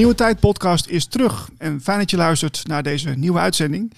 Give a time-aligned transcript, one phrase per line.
[0.00, 1.50] Nieuwe Tijd podcast is terug.
[1.58, 3.92] En fijn dat je luistert naar deze nieuwe uitzending.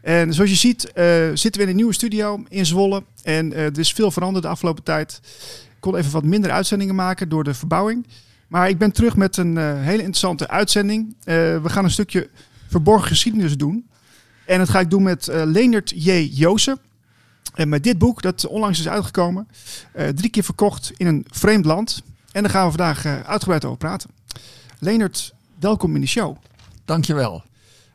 [0.00, 0.94] En zoals je ziet uh,
[1.34, 3.02] zitten we in een nieuwe studio in Zwolle.
[3.22, 5.20] En uh, er is veel veranderd de afgelopen tijd.
[5.64, 8.06] Ik kon even wat minder uitzendingen maken door de verbouwing.
[8.48, 11.16] Maar ik ben terug met een uh, hele interessante uitzending.
[11.24, 12.30] we gaan een stukje
[12.68, 13.88] verborgen geschiedenis doen.
[14.46, 16.10] En dat ga ik doen met Leendert J.
[16.32, 16.78] Joosen.
[17.54, 19.48] En met dit boek, dat onlangs is uitgekomen,
[20.14, 22.02] drie keer verkocht in een vreemd land.
[22.32, 24.10] En daar gaan we vandaag uitgebreid over praten.
[24.78, 26.36] Leendert, welkom in de show.
[26.84, 27.42] Dankjewel.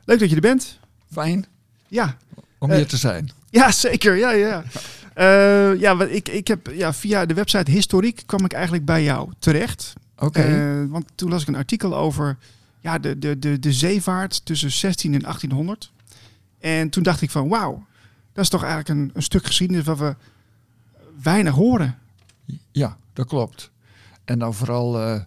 [0.05, 0.80] Leuk dat je er bent.
[1.12, 1.45] Fijn.
[1.88, 2.17] Ja.
[2.58, 3.30] Om hier uh, te zijn.
[3.49, 4.16] Ja, zeker.
[4.16, 4.63] Ja, ja.
[5.17, 9.31] Uh, ja, ik, ik heb ja, via de website Historiek kwam ik eigenlijk bij jou
[9.39, 9.94] terecht.
[10.16, 10.25] Oké.
[10.25, 10.81] Okay.
[10.81, 12.38] Uh, want toen las ik een artikel over
[12.80, 15.91] ja, de, de, de, de zeevaart tussen 16 en 1800.
[16.59, 17.86] En toen dacht ik van wauw,
[18.34, 20.16] dat is toch eigenlijk een, een stuk geschiedenis wat we
[21.22, 21.97] weinig horen.
[22.72, 23.72] Ja, dat klopt.
[24.25, 25.22] En dan vooral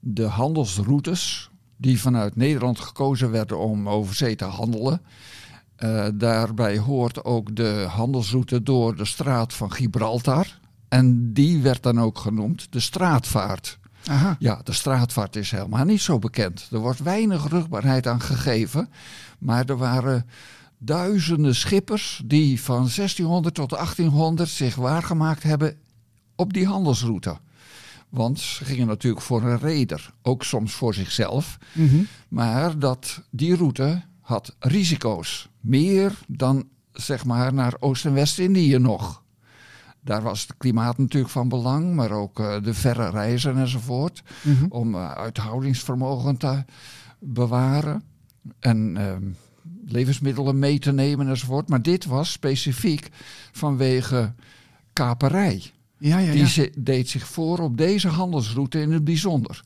[0.00, 1.50] de handelsroutes
[1.82, 5.00] die vanuit Nederland gekozen werden om over zee te handelen.
[5.78, 10.58] Uh, daarbij hoort ook de handelsroute door de straat van Gibraltar.
[10.88, 13.78] En die werd dan ook genoemd de straatvaart.
[14.06, 14.36] Aha.
[14.38, 16.68] Ja, de straatvaart is helemaal niet zo bekend.
[16.72, 18.88] Er wordt weinig rugbaarheid aan gegeven.
[19.38, 20.26] Maar er waren
[20.78, 25.76] duizenden schippers die van 1600 tot 1800 zich waargemaakt hebben
[26.36, 27.36] op die handelsroute.
[28.12, 31.58] Want ze gingen natuurlijk voor een reder, ook soms voor zichzelf.
[31.72, 32.06] Mm -hmm.
[32.28, 35.48] Maar dat, die route had risico's.
[35.60, 39.22] Meer dan zeg maar naar Oost- en West-Indië nog.
[40.00, 44.22] Daar was het klimaat natuurlijk van belang, maar ook uh, de verre reizen enzovoort.
[44.42, 44.66] Mm -hmm.
[44.70, 46.64] Om uh, uithoudingsvermogen te
[47.18, 48.02] bewaren
[48.58, 49.16] en uh,
[49.84, 51.68] levensmiddelen mee te nemen enzovoort.
[51.68, 53.08] Maar dit was specifiek
[53.52, 54.32] vanwege
[54.92, 55.72] kaperij.
[56.02, 56.46] Ja, ja, ja.
[56.54, 59.62] Die deed zich voor op deze handelsroute in het bijzonder.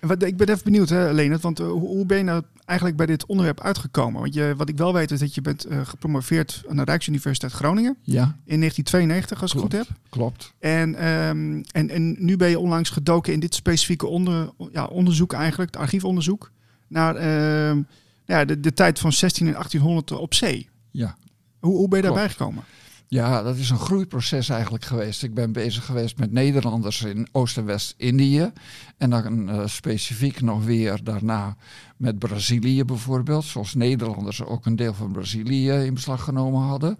[0.00, 3.06] Wat, ik ben even benieuwd, hè, Leonard, want uh, hoe ben je nou eigenlijk bij
[3.06, 4.20] dit onderwerp uitgekomen?
[4.20, 7.52] Want je, wat ik wel weet is dat je bent uh, gepromoveerd aan de Rijksuniversiteit
[7.52, 7.96] Groningen.
[8.02, 8.22] Ja.
[8.44, 9.96] In 1992, als ik het goed heb.
[10.08, 10.52] Klopt.
[10.58, 15.32] En, um, en, en nu ben je onlangs gedoken in dit specifieke onder, ja, onderzoek
[15.32, 16.50] eigenlijk, het archiefonderzoek,
[16.86, 17.82] naar uh,
[18.24, 20.68] ja, de, de tijd van 16 en 1800 op zee.
[20.90, 21.16] Ja.
[21.58, 22.18] Hoe, hoe ben je klopt.
[22.18, 22.64] daarbij gekomen?
[23.12, 25.22] Ja, dat is een groeiproces eigenlijk geweest.
[25.22, 28.52] Ik ben bezig geweest met Nederlanders in Oost- en West-Indië.
[28.96, 31.56] En dan uh, specifiek nog weer daarna
[31.96, 33.44] met Brazilië bijvoorbeeld.
[33.44, 36.98] Zoals Nederlanders ook een deel van Brazilië in beslag genomen hadden.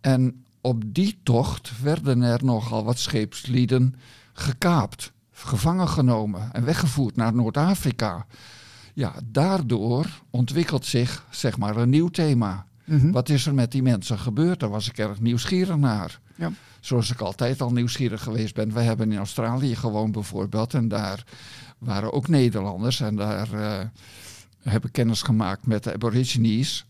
[0.00, 3.94] En op die tocht werden er nogal wat scheepslieden
[4.32, 8.26] gekaapt, gevangen genomen en weggevoerd naar Noord-Afrika.
[8.94, 12.67] Ja, daardoor ontwikkelt zich zeg maar een nieuw thema.
[12.88, 13.12] Mm -hmm.
[13.12, 14.60] Wat is er met die mensen gebeurd?
[14.60, 16.20] Daar was ik erg nieuwsgierig naar.
[16.34, 16.52] Ja.
[16.80, 18.72] Zoals ik altijd al nieuwsgierig geweest ben.
[18.72, 20.74] We hebben in Australië gewoond bijvoorbeeld.
[20.74, 21.24] En daar
[21.78, 23.00] waren ook Nederlanders.
[23.00, 23.78] En daar uh,
[24.62, 26.86] heb ik kennis gemaakt met de Aborigines.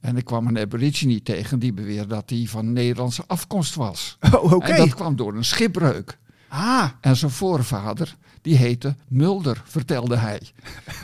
[0.00, 4.16] En ik kwam een Aborigine tegen die beweerde dat hij van Nederlandse afkomst was.
[4.32, 4.54] Oh, oké.
[4.54, 4.70] Okay.
[4.70, 6.18] En dat kwam door een schipbreuk.
[6.48, 6.88] Ah.
[7.00, 10.40] En zijn voorvader, die heette Mulder, vertelde hij.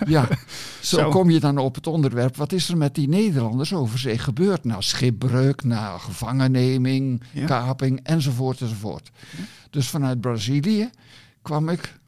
[0.06, 0.28] Ja,
[0.80, 2.36] zo, zo, kom je dan op het onderwerp.
[2.36, 4.64] Wat is er met die Nederlanders over zee gebeurd?
[4.64, 7.46] Nou, schipbreuk, nou, gevangenneming, ja.
[7.46, 9.10] kaping, enzovoort, enzovoort.
[9.36, 9.44] Ja.
[9.70, 10.90] Dus vanuit Brazilië
[11.42, 11.98] kwam ik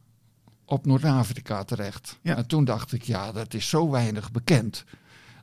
[0.64, 2.18] op Noord-Afrika terecht.
[2.22, 2.36] Ja.
[2.36, 4.84] En toen dacht ik, ja, dat is zo weinig bekend.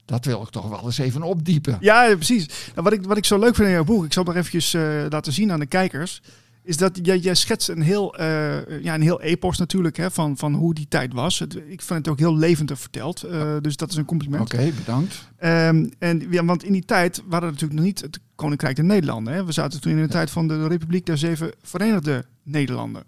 [0.05, 1.77] Dat wil ik toch wel eens even opdiepen.
[1.79, 2.47] Ja, precies.
[2.47, 4.73] Nou, wat, ik, wat ik zo leuk vind in jouw boek, ik zal nog eventjes
[4.73, 6.21] uh, laten zien aan de kijkers
[6.63, 10.37] is dat jij, jij schetst een heel, uh, ja, een heel epos natuurlijk hè, van,
[10.37, 11.39] van hoe die tijd was.
[11.39, 14.41] Het, ik vind het ook heel levendig verteld, uh, dus dat is een compliment.
[14.41, 15.29] Oké, okay, bedankt.
[15.43, 18.85] Um, en, ja, want in die tijd waren er natuurlijk nog niet het Koninkrijk der
[18.85, 19.33] Nederlanden.
[19.33, 19.45] Hè.
[19.45, 20.09] We zaten toen in de ja.
[20.09, 23.03] tijd van de Republiek der Zeven Verenigde Nederlanden.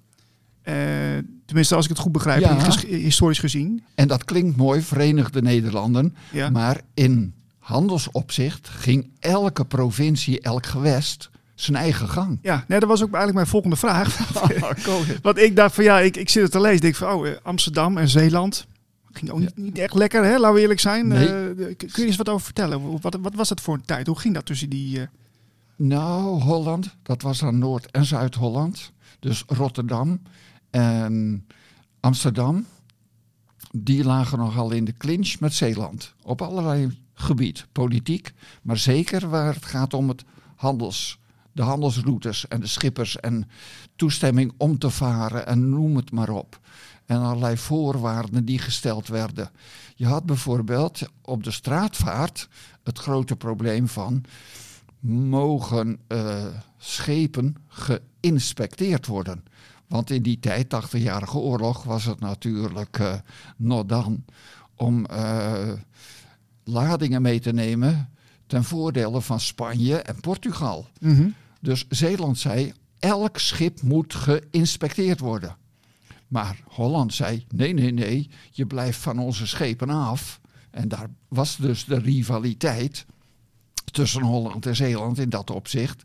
[0.64, 0.75] Uh,
[1.46, 2.72] tenminste, als ik het goed begrijp, Ja.
[2.88, 3.84] historisch gezien.
[3.96, 6.16] En dat klinkt mooi, Verenigde Nederlanden.
[6.32, 6.49] Ja.
[6.49, 12.40] Maar in handelsopzicht ging elke provincie, elk gewest zijn eigen gang.
[12.41, 14.20] Ja, nee, dat was ook eigenlijk mijn volgende vraag.
[14.88, 16.82] Oh, Want ik dacht van ja, ik, ik zit het te lezen.
[16.82, 18.67] denk van oh, Amsterdam en Zeeland.
[19.11, 20.38] Ging ook niet, niet echt lekker, hè?
[20.38, 21.08] laten we eerlijk zijn.
[21.08, 21.28] Nee.
[21.28, 23.02] Uh, kun je eens wat over vertellen?
[23.02, 24.08] Wat, wat was dat voor een tijd?
[24.08, 25.00] Hoe ging dat tussen die...
[25.00, 25.03] Uh...
[25.76, 28.91] Nou, Holland, dat was aan Noord- en Zuid-Holland.
[29.20, 30.22] Dus Rotterdam
[30.70, 31.46] en
[31.99, 32.66] Amsterdam.
[33.72, 36.14] Die lagen nogal in de clinch met Zeeland.
[36.22, 38.34] Op allerlei gebied, politiek.
[38.61, 40.23] Maar zeker waar het gaat om het
[40.56, 41.20] handels
[41.53, 43.50] de handelsroutes en de schippers en
[43.96, 46.59] toestemming om te varen en noem het maar op.
[47.05, 49.52] En allerlei voorwaarden die gesteld werden.
[49.96, 52.50] Je had bijvoorbeeld op de straatvaart
[52.84, 54.23] het grote probleem van
[55.09, 56.46] mogen uh,
[56.78, 59.44] schepen geïnspecteerd worden.
[59.88, 63.14] Want in die tijd, 80-jarige oorlog, was het natuurlijk uh,
[63.58, 64.26] not dan
[64.76, 65.72] om eh,
[66.64, 68.09] ladingen mee te nemen
[68.47, 70.88] ten voordele van Spanje en Portugal.
[70.99, 71.29] Mhm.
[71.63, 75.57] Dus Zeeland zei, elk schip moet geïnspecteerd worden.
[76.27, 80.39] Maar Holland zei, nee, nee, nee, je blijft van onze schepen af.
[80.71, 83.05] En daar was dus de rivaliteit
[83.91, 86.03] tussen Holland en Zeeland in dat opzicht.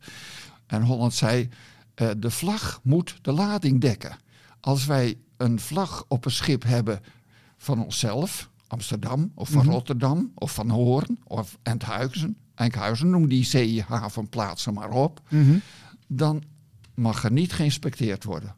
[0.66, 1.48] En Holland zei,
[1.94, 4.18] eh, de vlag moet de lading dekken.
[4.60, 7.00] Als wij een vlag op een schip hebben
[7.56, 9.70] van onszelf, Amsterdam of van Mhm.
[9.74, 15.58] Rotterdam of van Hoorn of Enkhuizen, Enkhuizen, noem die zeehavenplaatsen maar op, Mhm.
[16.06, 16.42] dan
[16.94, 18.54] mag er niet geïnspecteerd worden.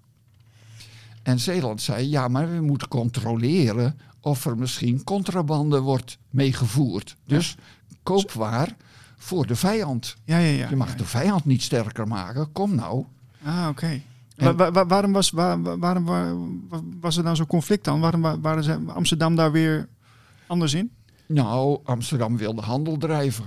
[1.22, 7.16] En Zeeland zei, ja, maar we moeten controleren of er misschien contrabande wordt meegevoerd.
[7.26, 7.56] Dus
[8.02, 8.76] koopwaar
[9.16, 10.16] voor de vijand.
[10.24, 10.68] Ja, ja, ja.
[10.68, 10.94] Je mag ja.
[10.96, 12.52] de vijand niet sterker maken.
[12.52, 13.04] Kom nou.
[13.44, 13.86] Ah, oké.
[13.86, 14.02] En-
[14.36, 16.34] Wa- wa- wa- waarom, was, wa- wa- waarom wa-
[16.68, 18.00] wa- was er nou zo'n conflict dan?
[18.00, 19.88] Waarom wa- waren ze Amsterdam daar weer
[20.46, 20.90] anders in?
[21.26, 23.44] Nou, Amsterdam wilde handel drijven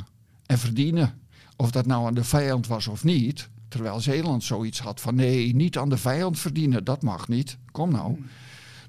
[0.54, 1.14] en verdienen.
[1.56, 3.50] Of dat nou aan de vijand was of niet.
[3.68, 7.58] Terwijl Zeeland zoiets had van nee, niet aan de vijand verdienen, dat mag niet.
[7.72, 8.18] Kom nou.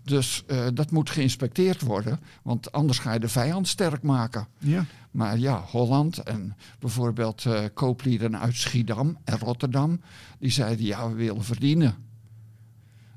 [0.02, 4.46] Dus eh, dat moet geïnspecteerd worden, want anders ga je de vijand sterk maken.
[4.58, 4.84] Ja.
[5.10, 10.00] Maar ja, Holland en bijvoorbeeld eh, kooplieden uit Schiedam en Rotterdam,
[10.38, 11.94] die zeiden ja, we willen verdienen.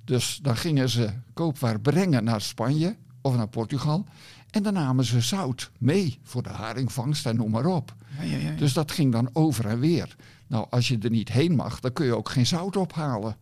[0.04, 4.06] Dus dan gingen ze koopwaar brengen naar Spanje of naar Portugal.
[4.50, 7.96] En dan namen ze zout mee voor de haringvangst en noem maar op.
[8.20, 8.52] Ja, ja, ja.
[8.56, 10.16] Dus dat ging dan over en weer.
[10.48, 13.38] Nou, als je er niet heen mag, dan kun je ook geen zout ophalen.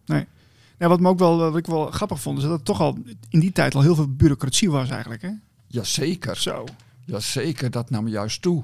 [0.77, 2.97] Ja, wat, me ook wel, wat ik wel grappig vond, is dat het toch al
[3.29, 5.21] in die tijd al heel veel bureaucratie was eigenlijk.
[5.21, 5.31] Hè?
[5.67, 6.37] Jazeker.
[6.37, 6.63] Zo.
[7.05, 8.63] Jazeker, dat nam juist toe.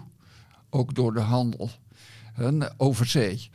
[0.69, 1.69] Ook door de handel
[2.33, 3.49] hè, over zee.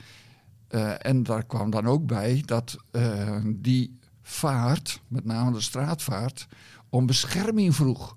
[0.69, 6.47] Eh, en daar kwam dan ook bij dat eh, die vaart, met name de straatvaart,
[6.89, 8.17] om bescherming vroeg.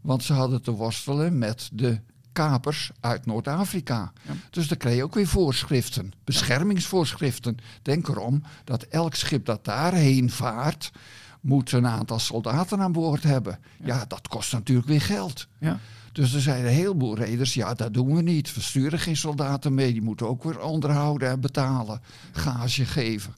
[0.00, 2.00] Want ze hadden te worstelen met de
[2.34, 4.12] kapers uit Noord-Afrika.
[4.22, 4.32] Ja.
[4.50, 7.56] Dus dan kreeg je ook weer voorschriften, beschermingsvoorschriften.
[7.82, 10.92] Denk erom dat elk schip dat daarheen vaart,
[11.40, 13.58] moet een aantal soldaten aan boord hebben.
[13.84, 15.46] Ja, dat kost natuurlijk weer geld.
[15.58, 15.78] Ja.
[16.12, 18.54] Dus er zeiden een heleboel reders, ja, dat doen we niet.
[18.54, 22.00] We sturen geen soldaten mee, die moeten ook weer onderhouden en betalen,
[22.32, 23.34] gage geven.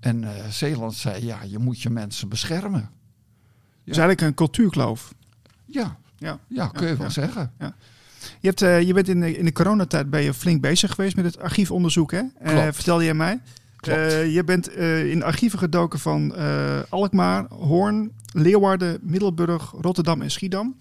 [0.00, 2.90] En eh, Zeeland zei, ja, je moet je mensen beschermen.
[3.84, 5.14] Dus eigenlijk een cultuurkloof.
[5.64, 6.38] Ja, Ja.
[6.46, 7.12] ja kun je wel ja.
[7.12, 7.52] zeggen.
[8.40, 11.16] Je, hebt, eh, je bent in de, in de coronatijd ben je flink bezig geweest
[11.16, 12.22] met het archiefonderzoek, hè?
[12.44, 12.74] Klopt.
[12.74, 13.40] vertelde je mij.
[13.80, 16.34] Eh, je bent in archieven gedoken van
[16.88, 20.76] Alkmaar, Hoorn, Leeuwarden, Middelburg, Rotterdam en Schiedam.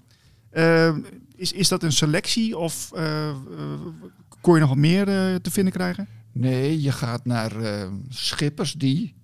[1.36, 2.90] Is, is dat een selectie of
[4.42, 5.06] kon je nog wat meer
[5.42, 6.08] te vinden krijgen?
[6.32, 7.52] Nee, je gaat naar
[8.10, 9.16] schippers die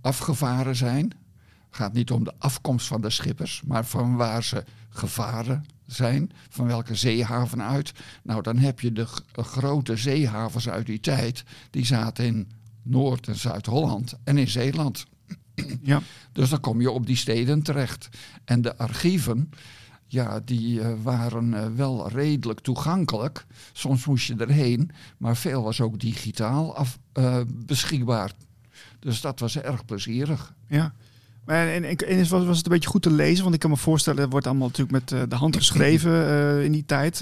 [0.00, 1.04] afgevaren zijn.
[1.04, 6.30] Het gaat niet om de afkomst van de schippers, maar van waar ze gevaren zijn,
[6.48, 7.92] van welke zeehaven uit.
[8.22, 12.50] Nou, dan heb je de g- grote zeehavens uit die tijd, die zaten in
[12.82, 15.04] Noord- en Zuid-Holland en in Zeeland.
[15.82, 16.00] Ja.
[16.32, 18.08] Dus dan kom je op die steden terecht.
[18.44, 19.50] En de archieven,
[20.06, 23.46] ja, die eh, waren eh, wel redelijk toegankelijk.
[23.72, 28.32] Soms moest je erheen, maar veel was ook digitaal af, eh, beschikbaar.
[28.98, 30.54] Dus dat was erg plezierig.
[30.68, 30.94] Ja.
[31.46, 33.42] En, en, en is- was, was het een beetje goed te lezen?
[33.42, 36.64] Want ik kan me voorstellen, het wordt allemaal natuurlijk met eh, de hand geschreven eh,
[36.64, 37.18] in die tijd.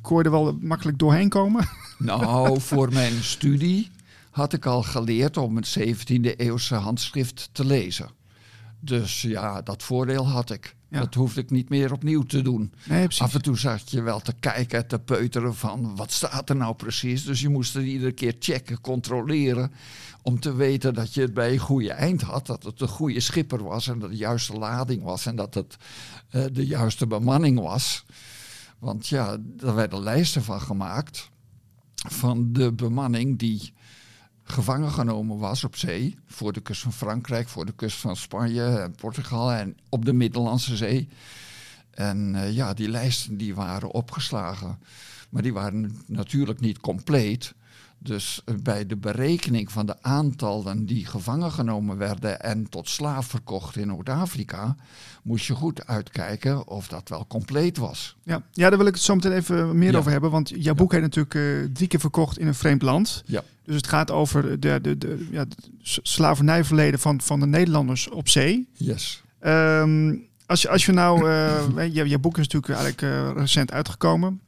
[0.00, 1.68] Kon je er wel makkelijk doorheen komen?
[1.98, 3.90] Nou, voor mijn studie
[4.30, 8.08] had ik al geleerd om het 17e eeuwse handschrift te lezen.
[8.80, 10.74] Dus ja, dat voordeel had ik.
[10.88, 10.98] Ja.
[11.00, 12.72] Dat hoefde ik niet meer opnieuw te doen.
[12.84, 13.06] Nee.
[13.18, 16.56] Af en toe zat je wel te kijken en te peuteren van wat staat er
[16.56, 17.24] nou precies.
[17.24, 19.72] Dus je moest het iedere keer checken, controleren.
[20.26, 22.46] Om te weten dat je het bij een goede eind had.
[22.46, 25.26] Dat het een goede schipper was en dat de juiste lading was.
[25.26, 25.76] En dat het
[26.30, 28.04] eh, de juiste bemanning was.
[28.78, 31.30] Want ja, daar werden lijsten van gemaakt.
[31.94, 33.72] Van de bemanning die
[34.42, 36.16] gevangen genomen was op zee.
[36.26, 40.12] Voor de kust van Frankrijk, voor de kust van Spanje en Portugal en op de
[40.12, 41.08] Middellandse Zee.
[41.90, 44.78] En eh, ja, die lijsten die waren opgeslagen.
[45.30, 47.54] Maar die waren natuurlijk niet compleet.
[48.06, 53.76] Dus bij de berekening van de aantallen die gevangen genomen werden en tot slaaf verkocht
[53.76, 54.76] in Noord-Afrika,
[55.22, 58.16] moest je goed uitkijken of dat wel compleet was.
[58.22, 58.42] Ja.
[58.52, 59.98] ja, daar wil ik het zo meteen even meer Ja.
[59.98, 60.30] over hebben.
[60.30, 63.22] Want jouw boek heeft natuurlijk eh, drie keer verkocht in een vreemd land.
[63.26, 63.42] Ja.
[63.64, 65.44] Dus het gaat over de, de, de, ja,
[66.02, 68.68] slavernijverleden van, van de Nederlanders op zee.
[68.72, 69.22] Yes.
[69.38, 70.14] Ehm,
[70.46, 74.40] als, je, als je nou, eh je, je boek is natuurlijk eigenlijk eh, recent uitgekomen.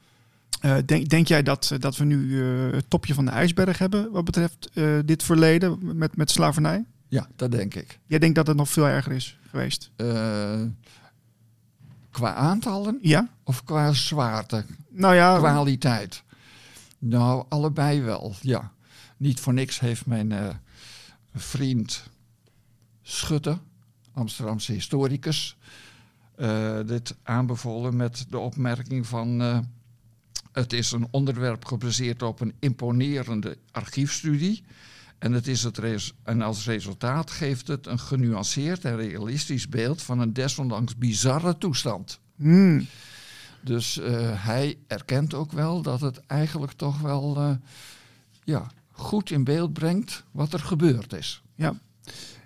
[0.60, 4.10] Eh, denk, denk jij dat, dat we nu eh, het topje van de ijsberg hebben
[4.10, 6.84] wat betreft eh, dit verleden met, met slavernij?
[7.08, 7.98] Ja, dat denk ik.
[8.06, 9.90] Jij denkt dat het nog veel erger is geweest?
[9.96, 10.60] Eh,
[12.10, 13.28] Qua aantallen Ja?
[13.44, 16.22] of qua zwaarte, Nou ja, kwaliteit?
[16.98, 18.72] Nou, allebei wel, ja.
[19.16, 20.48] Niet voor niks heeft mijn eh,
[21.34, 22.02] vriend
[23.02, 23.58] Schutte,
[24.12, 25.56] Amsterdamse historicus,
[26.36, 29.40] eh, dit aanbevolen met de opmerking van...
[30.52, 34.62] het is een onderwerp gebaseerd op een imponerende archiefstudie...
[35.18, 40.02] En, het is het res- en als resultaat geeft het een genuanceerd en realistisch beeld
[40.02, 42.18] van een desondanks bizarre toestand.
[42.36, 42.86] hmm,
[43.60, 47.50] Dus eh, hij erkent ook wel dat het eigenlijk toch wel eh,
[48.44, 51.42] ja, goed in beeld brengt wat er gebeurd is.
[51.54, 51.74] ja.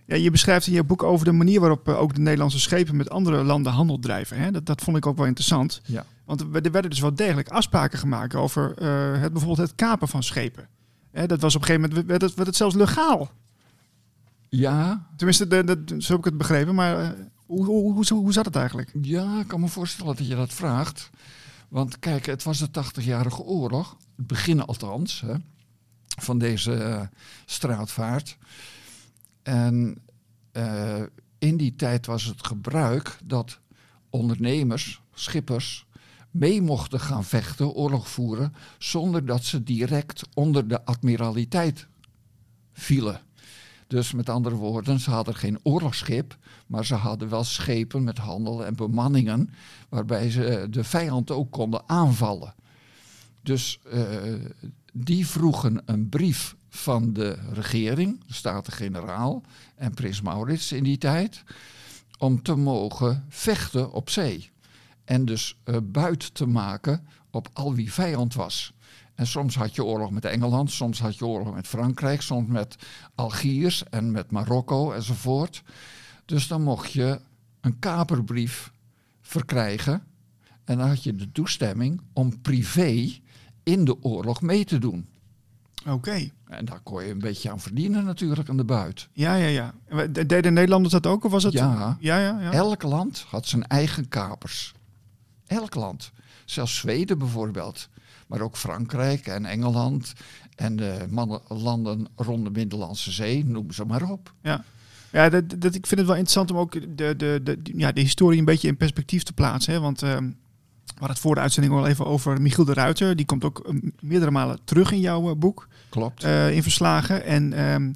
[0.07, 2.97] Ja, je beschrijft in je boek over de manier waarop eh, ook de Nederlandse schepen
[2.97, 4.37] met andere landen handel drijven.
[4.39, 4.51] Hè?
[4.51, 5.81] Dat, dat vond ik ook wel interessant.
[5.85, 6.05] Ja.
[6.25, 10.09] Want er er werden dus wel degelijk afspraken gemaakt over eh, het, bijvoorbeeld het kapen
[10.09, 10.69] van schepen.
[11.11, 13.31] Hè, dat was op een gegeven moment werd het, werd het zelfs legaal.
[14.49, 16.75] Ja, Tenminste, de, de, zo heb ik het begrepen.
[16.75, 17.11] Maar eh,
[17.47, 18.91] hoe, hoe, hoe, hoe zat het eigenlijk?
[19.03, 21.11] ja, ik kan me voorstellen dat je dat vraagt.
[21.69, 25.35] Want kijk, het was de 80-jarige oorlog, het begin althans, hè,
[26.19, 27.03] van deze eh,
[27.45, 28.37] straatvaart.
[29.43, 30.03] En
[31.39, 33.59] in die tijd was het gebruik dat
[34.11, 35.87] ondernemers, schippers,
[36.33, 41.87] mee mochten gaan vechten, oorlog voeren, zonder dat ze direct onder de admiraliteit
[42.73, 43.21] vielen.
[43.87, 46.37] Dus met andere woorden, ze hadden geen oorlogsschip,
[46.67, 49.51] maar ze hadden wel schepen met handel en bemanningen,
[49.89, 52.55] waarbij ze de vijand ook konden aanvallen.
[53.43, 54.05] Dus eh,
[54.93, 59.43] die vroegen een brief van de regering, de Staten-Generaal
[59.77, 61.45] en Prins Maurits in die tijd,
[62.19, 64.52] om te mogen vechten op zee.
[65.13, 68.73] En dus eh, buit te maken op al wie vijand was.
[69.15, 72.77] En soms had je oorlog met Engeland, soms had je oorlog met Frankrijk, soms met
[73.15, 75.63] Algiers en met Marokko enzovoort.
[76.25, 77.21] Dus dan mocht je
[77.61, 78.73] een kaperbrief
[79.21, 80.03] verkrijgen.
[80.65, 83.21] En dan had je de toestemming om privé
[83.63, 85.07] in de oorlog mee te doen.
[85.89, 86.31] Oké.
[86.47, 89.09] En daar kon je een beetje aan verdienen natuurlijk aan de buit.
[89.13, 90.07] Ja, ja, ja.
[90.07, 91.25] Deden Nederlanders dat ook?
[91.25, 91.53] Of was het?
[91.53, 91.97] Ja.
[92.01, 92.53] Ja, ja, ja.
[92.53, 94.75] Elk land had zijn eigen kapers.
[95.53, 96.11] Elk land.
[96.45, 97.89] Zelfs Zweden bijvoorbeeld.
[98.27, 100.13] Maar ook Frankrijk en Engeland
[100.57, 104.33] en de mannen- landen rond de Middellandse Zee, noem ze maar op.
[105.13, 108.01] Ja, dat, dat, ik vind het wel interessant om ook de, de, de, ja, de
[108.01, 109.73] historie een beetje in perspectief te plaatsen.
[109.73, 109.81] Hè?
[109.81, 113.17] Want ehm, we hadden het voor de uitzending al even over Michiel de Ruiter.
[113.17, 116.25] Die komt ook eh, meerdere malen terug in jouw eh, boek, Klopt.
[116.25, 117.25] eh, in verslagen.
[117.25, 117.93] En, ehm,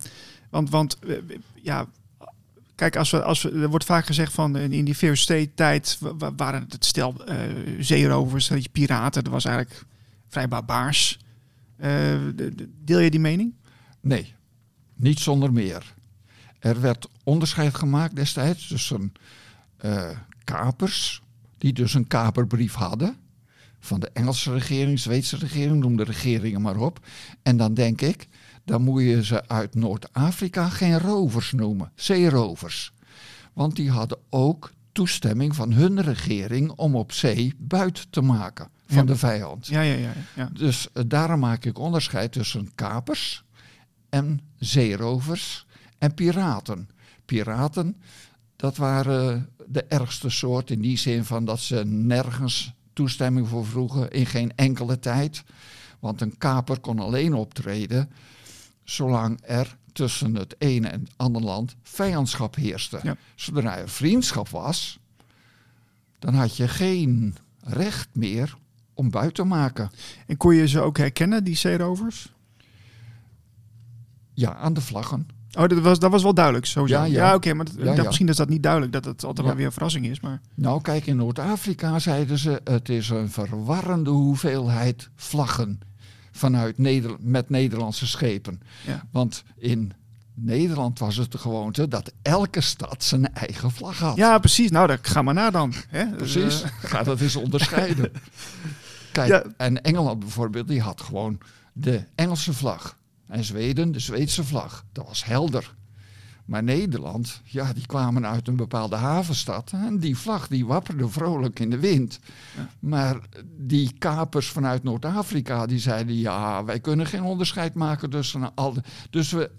[0.50, 1.16] want, want eh,
[1.62, 1.86] ja,
[2.76, 6.16] kijk, als we, als we, er wordt vaak gezegd van in, in die VOC-tijd wa-
[6.16, 7.38] wa- waren het stel eh
[7.80, 9.24] zeerovers, piraten.
[9.24, 9.82] Dat was eigenlijk
[10.28, 11.18] vrij barbaars.
[11.76, 11.90] Eh,
[12.34, 13.54] de- de- deel je die mening?
[14.00, 14.34] Nee,
[14.94, 15.94] niet zonder meer.
[16.58, 19.12] Er werd onderscheid gemaakt destijds tussen
[19.76, 20.08] eh,
[20.44, 21.22] kapers,
[21.58, 23.16] die dus een kaperbrief hadden.
[23.80, 27.06] Van de Engelse regering, Zweedse regering, noem de regeringen maar op.
[27.42, 28.26] En dan denk ik,
[28.66, 32.92] dan moet je ze uit Noord-Afrika geen rovers noemen, zeerovers.
[33.52, 38.96] Want die hadden ook toestemming van hun regering om op zee buit te maken van
[38.96, 39.04] Ja.
[39.04, 39.66] de vijand.
[39.66, 40.12] Ja, ja, ja.
[40.34, 40.50] ja.
[40.52, 43.44] Dus eh, daarom maak ik onderscheid tussen kapers
[44.08, 45.66] en zeerovers
[45.98, 46.88] en piraten.
[47.24, 47.96] Piraten,
[48.56, 54.10] dat waren de ergste soort in die zin van dat ze nergens toestemming voor vroegen
[54.10, 55.44] in geen enkele tijd.
[56.00, 58.10] Want een kaper kon alleen optreden
[58.90, 63.00] zolang er tussen het ene en het andere land vijandschap heerste.
[63.02, 63.16] Ja.
[63.34, 64.98] Zodra er vriendschap was,
[66.18, 68.56] dan had je geen recht meer
[68.94, 69.90] om buit te maken.
[70.26, 72.32] En kon je ze ook herkennen, die zeerovers?
[74.34, 75.26] Ja, aan de vlaggen.
[75.58, 76.96] Oh, dat was, dat was wel duidelijk, sowieso.
[76.96, 77.34] Ja, Ja, ja.
[77.34, 78.02] oké, maar dat- Ja, ja.
[78.02, 80.20] misschien is dat niet duidelijk, dat het altijd wel weer een verrassing is.
[80.20, 85.80] Maar Nou, kijk, in Noord-Afrika zeiden ze: het is een verwarrende hoeveelheid vlaggen
[86.36, 88.60] vanuit Neder met Nederlandse schepen.
[88.86, 89.06] Ja.
[89.10, 89.92] Want in
[90.34, 94.16] Nederland was het de gewoonte dat elke stad zijn eigen vlag had.
[94.16, 94.70] ja, precies.
[94.70, 95.72] Nou, dan ga maar na dan.
[95.88, 96.06] Hè?
[96.06, 96.62] Precies.
[96.62, 98.12] eh, Ga dat eens onderscheiden.
[99.12, 99.44] Kijk, Ja.
[99.56, 101.38] en Engeland bijvoorbeeld, die had gewoon
[101.72, 102.96] de Engelse vlag.
[103.28, 104.84] En Zweden de Zweedse vlag.
[104.92, 105.74] Dat was helder.
[106.46, 109.72] Maar Nederland, ja, die kwamen uit een bepaalde havenstad.
[109.72, 112.18] En die vlag die wapperde vrolijk in de wind.
[112.56, 112.68] Ja.
[112.78, 113.18] Maar
[113.56, 116.16] die kapers vanuit Noord-Afrika, die zeiden...
[116.18, 118.82] ja, wij kunnen geen onderscheid maken tussen al de...
[119.10, 119.50] Dus we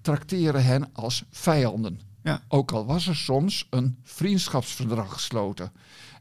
[0.00, 2.00] trakteren hen als vijanden.
[2.22, 2.42] Ja.
[2.48, 5.72] Ook al was er soms een vriendschapsverdrag gesloten.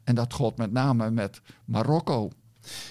[0.04, 2.32] En dat gold met name met Marokko.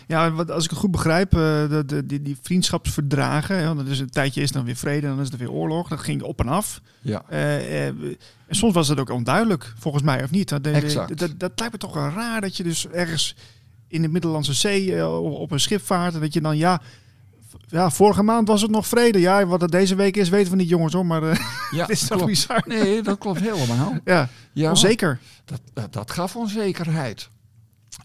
[0.06, 3.88] Ja, wat, als ik het goed begrijp, uh, de, de, die, die vriendschapsverdragen, hè, want
[3.88, 6.40] is een tijdje is dan weer vrede, dan is er weer oorlog, dat ging op
[6.40, 6.80] en af.
[7.00, 7.24] Ja.
[7.30, 8.18] Uh, en
[8.50, 10.48] soms was het ook onduidelijk, volgens mij, of niet?
[10.48, 11.18] Dat, exact.
[11.18, 13.36] Dat, dat, lijkt me toch wel raar dat je dus ergens
[13.88, 16.80] in de Middellandse Zee op een schip vaart en dat je dan, ja,
[17.66, 19.20] ja, vorige maand was het nog vrede.
[19.20, 21.06] Ja, wat het deze week is, weten we niet, jongens hoor.
[21.06, 21.34] Maar uh,
[21.70, 22.62] ja, het is toch bizar.
[22.66, 23.98] Nee, dat klopt helemaal.
[24.04, 25.18] Ja, ja onzeker.
[25.44, 27.30] Dat, dat, dat, gaf onzekerheid.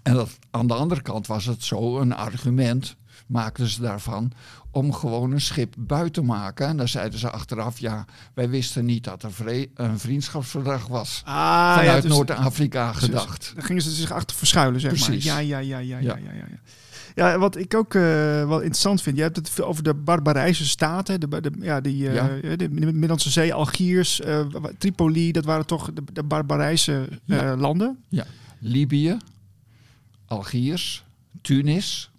[0.03, 2.95] En dat, aan de andere kant was het zo een argument,
[3.27, 4.31] maakten ze daarvan,
[4.71, 6.67] om gewoon een schip buiten te maken.
[6.67, 11.21] En dan zeiden ze achteraf, ja, wij wisten niet dat er een vriendschapsverdrag was.
[11.25, 11.33] Ah,
[11.69, 13.51] vanuit ja, dus, Noord-Afrika gedacht.
[13.55, 15.25] Dan gingen ze zich achter verschuilen, zeg Precies.
[15.25, 15.43] maar.
[15.43, 16.31] Ja, ja, ja, ja, ja, ja.
[16.33, 16.59] ja, ja.
[17.15, 18.01] Ja, wat ik ook uh,
[18.47, 22.13] wel interessant vind, je hebt het over de Barbarijse staten, de, de, ja, die, uh,
[22.13, 22.55] Ja.
[22.55, 24.39] de Middellandse Zee, Algiers, uh,
[24.77, 27.55] Tripoli, dat waren toch de, de Barbarijse Ja.
[27.55, 28.03] landen.
[28.59, 29.17] Libië,
[30.37, 31.05] Algiers,
[31.41, 32.11] Tunis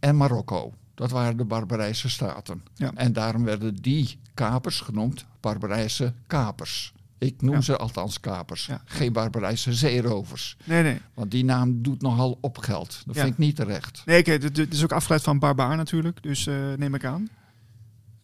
[0.00, 0.72] en Marokko.
[0.94, 2.62] Dat waren de Barbarijse staten.
[2.74, 2.90] Ja.
[2.94, 6.92] En daarom werden die kapers genoemd Barbarijse kapers.
[7.18, 7.60] Ik noem Ja.
[7.60, 8.82] ze althans kapers, Ja.
[8.84, 10.56] geen Barbarijse zeerovers.
[10.64, 11.00] Nee, nee.
[11.14, 13.02] Want die naam doet nogal opgeld.
[13.06, 13.20] Dat Ja.
[13.22, 14.02] vind ik niet terecht.
[14.06, 17.28] Nee, kijk, het het is ook afgeleid van barbaar natuurlijk, dus eh, neem ik aan.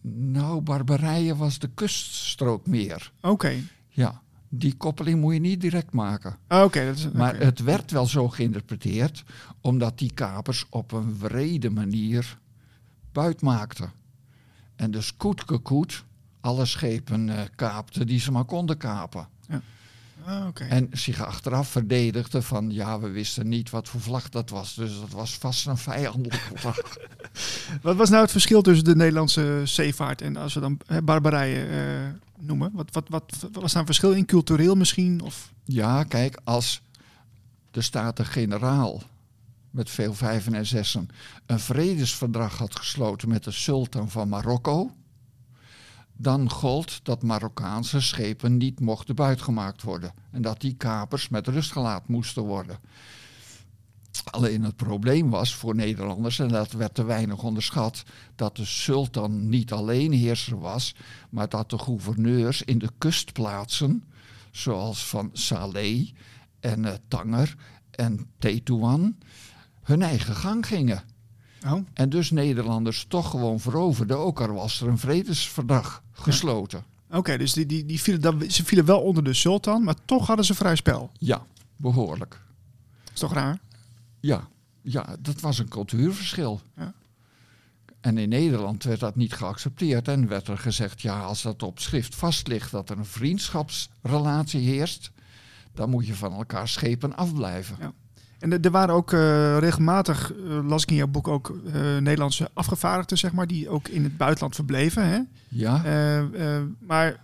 [0.08, 3.12] Nou, Barbarije was de kuststrook meer.
[3.20, 3.54] Oké,
[3.88, 4.22] Ja,
[4.58, 6.36] die koppeling moet je niet direct maken.
[6.48, 6.84] oké.
[6.86, 7.44] dat is- Maar oké.
[7.44, 9.24] het werd wel zo geïnterpreteerd,
[9.60, 12.38] omdat die kapers op een wrede manier
[13.12, 13.92] buit maakten.
[14.76, 16.04] En dus koet koet
[16.40, 19.28] alle schepen eh, kaapten die ze maar konden kapen.
[20.24, 20.64] Ah, oké.
[20.64, 24.74] En zich achteraf verdedigden van ja, we wisten niet wat voor vlag dat was.
[24.74, 26.76] Dus dat was vast een vijandelijke vlag.
[27.82, 31.76] Wat was nou het verschil tussen de Nederlandse zeevaart en als we dan barbarije eh,
[32.46, 32.70] noemen?
[32.72, 35.20] Wat, wat, wat, was daar een verschil in, cultureel misschien?
[35.20, 35.52] Of...
[35.64, 36.82] Ja, kijk, als
[37.70, 39.02] de Staten-Generaal
[39.70, 41.08] met veel vijven en zessen
[41.46, 44.90] een vredesverdrag had gesloten met de sultan van Marokko,
[46.16, 51.72] dan gold dat Marokkaanse schepen niet mochten buitgemaakt worden en dat die kapers met rust
[51.72, 52.78] gelaten moesten worden.
[54.24, 58.02] Alleen het probleem was voor Nederlanders, en dat werd te weinig onderschat,
[58.34, 60.94] dat de sultan niet alleen heerser was,
[61.30, 64.04] maar dat de gouverneurs in de kustplaatsen,
[64.50, 66.10] zoals van Saleh
[66.60, 67.56] en eh, Tanger
[67.90, 69.16] en Tetuan,
[69.82, 71.02] hun eigen gang gingen.
[71.66, 76.84] Oh, En dus Nederlanders toch gewoon veroverden, ook al was er een vredesverdrag gesloten.
[77.10, 77.36] oké.
[77.38, 80.54] dus die, die, die vielen, ze vielen wel onder de sultan, maar toch hadden ze
[80.54, 81.10] vrij spel.
[81.18, 82.40] Ja, behoorlijk.
[83.12, 83.58] is toch raar?
[84.26, 84.48] Ja,
[84.82, 86.60] ja dat was een cultuurverschil.
[86.76, 86.92] Ja.
[88.00, 91.78] En in Nederland werd dat niet geaccepteerd en werd er gezegd, ja, als dat op
[91.78, 95.10] schrift vast ligt dat er een vriendschapsrelatie heerst,
[95.74, 97.76] dan moet je van elkaar schepen afblijven.
[97.80, 97.92] Ja.
[98.38, 102.50] En er- waren ook eh, regelmatig, eh, las ik in jouw boek ook, eh, Nederlandse
[102.52, 105.08] afgevaardigden, zeg maar, die ook in het buitenland verbleven.
[105.08, 105.20] Hè?
[105.48, 105.82] Ja,
[106.80, 107.20] maar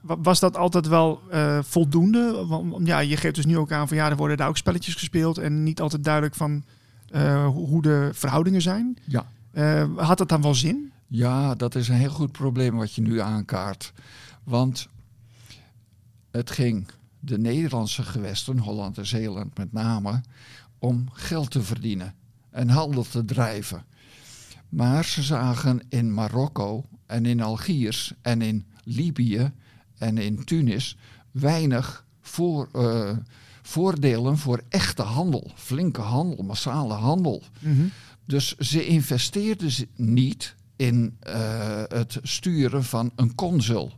[0.00, 2.46] was dat altijd wel eh, voldoende?
[2.46, 4.94] Want ja, je geeft dus nu ook aan van ja, er worden daar ook spelletjes
[4.94, 6.64] gespeeld en niet altijd duidelijk van
[7.08, 8.96] eh, hoe hoe de verhoudingen zijn.
[9.04, 9.26] ja.
[9.52, 10.92] Eh, had dat dan wel zin?
[11.06, 13.92] Ja, dat is een heel goed probleem wat je nu aankaart.
[14.44, 14.88] Want
[16.30, 16.88] het ging
[17.20, 20.20] de Nederlandse gewesten, Holland en Zeeland met name,
[20.78, 22.14] om geld te verdienen
[22.50, 23.84] en handel te drijven.
[24.68, 29.52] Maar ze zagen in Marokko en in Algiers en in Libië
[29.98, 30.96] en in Tunis
[31.30, 33.10] weinig voor, eh,
[33.62, 37.42] voordelen voor echte handel, flinke handel, massale handel.
[38.24, 43.92] Dus ze investeerden niet in eh, het sturen van een consul.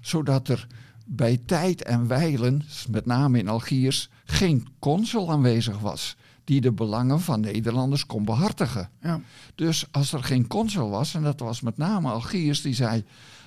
[0.00, 0.66] Zodat er
[1.04, 7.20] bij tijd en wijlen, met name in Algiers, geen consul aanwezig was die de belangen
[7.20, 8.90] van Nederlanders kon behartigen.
[9.02, 9.20] Ja.
[9.54, 13.04] Dus als er geen consul was, en dat was met name Algiers, die zei: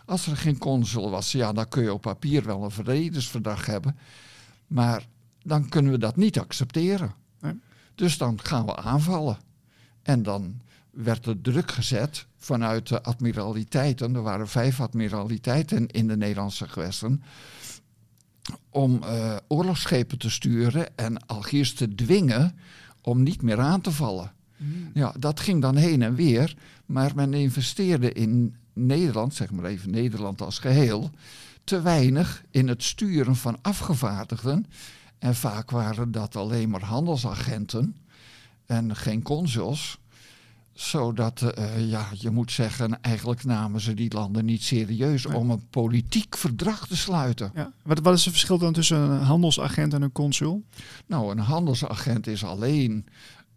[0.09, 3.97] Als er geen consul was, ja, dan kun je op papier wel een vredesverdrag hebben,
[4.67, 5.07] maar
[5.43, 7.13] dan kunnen we dat niet accepteren.
[7.95, 9.37] Dus dan gaan we aanvallen.
[10.01, 14.15] En dan werd er druk gezet vanuit de admiraliteiten.
[14.15, 17.23] Er waren vijf admiraliteiten in de Nederlandse gewesten.
[18.69, 22.57] Om eh, oorlogsschepen te sturen en Algiers te dwingen
[23.01, 24.31] om niet meer aan te vallen.
[24.93, 26.57] Ja, dat ging dan heen en weer.
[26.85, 31.09] Maar men investeerde in Nederland, zeg maar even Nederland als geheel,
[31.63, 34.65] te weinig in het sturen van afgevaardigden.
[35.19, 37.95] En vaak waren dat alleen maar handelsagenten
[38.65, 39.97] en geen consuls.
[40.73, 45.37] Zodat, eh, ja, je moet zeggen, eigenlijk namen ze die landen niet serieus Nee.
[45.37, 47.51] om een politiek verdrag te sluiten.
[47.55, 47.71] Ja.
[47.83, 50.63] Wat, wat is het verschil dan tussen een handelsagent en een consul?
[51.05, 53.05] Nou, een handelsagent is alleen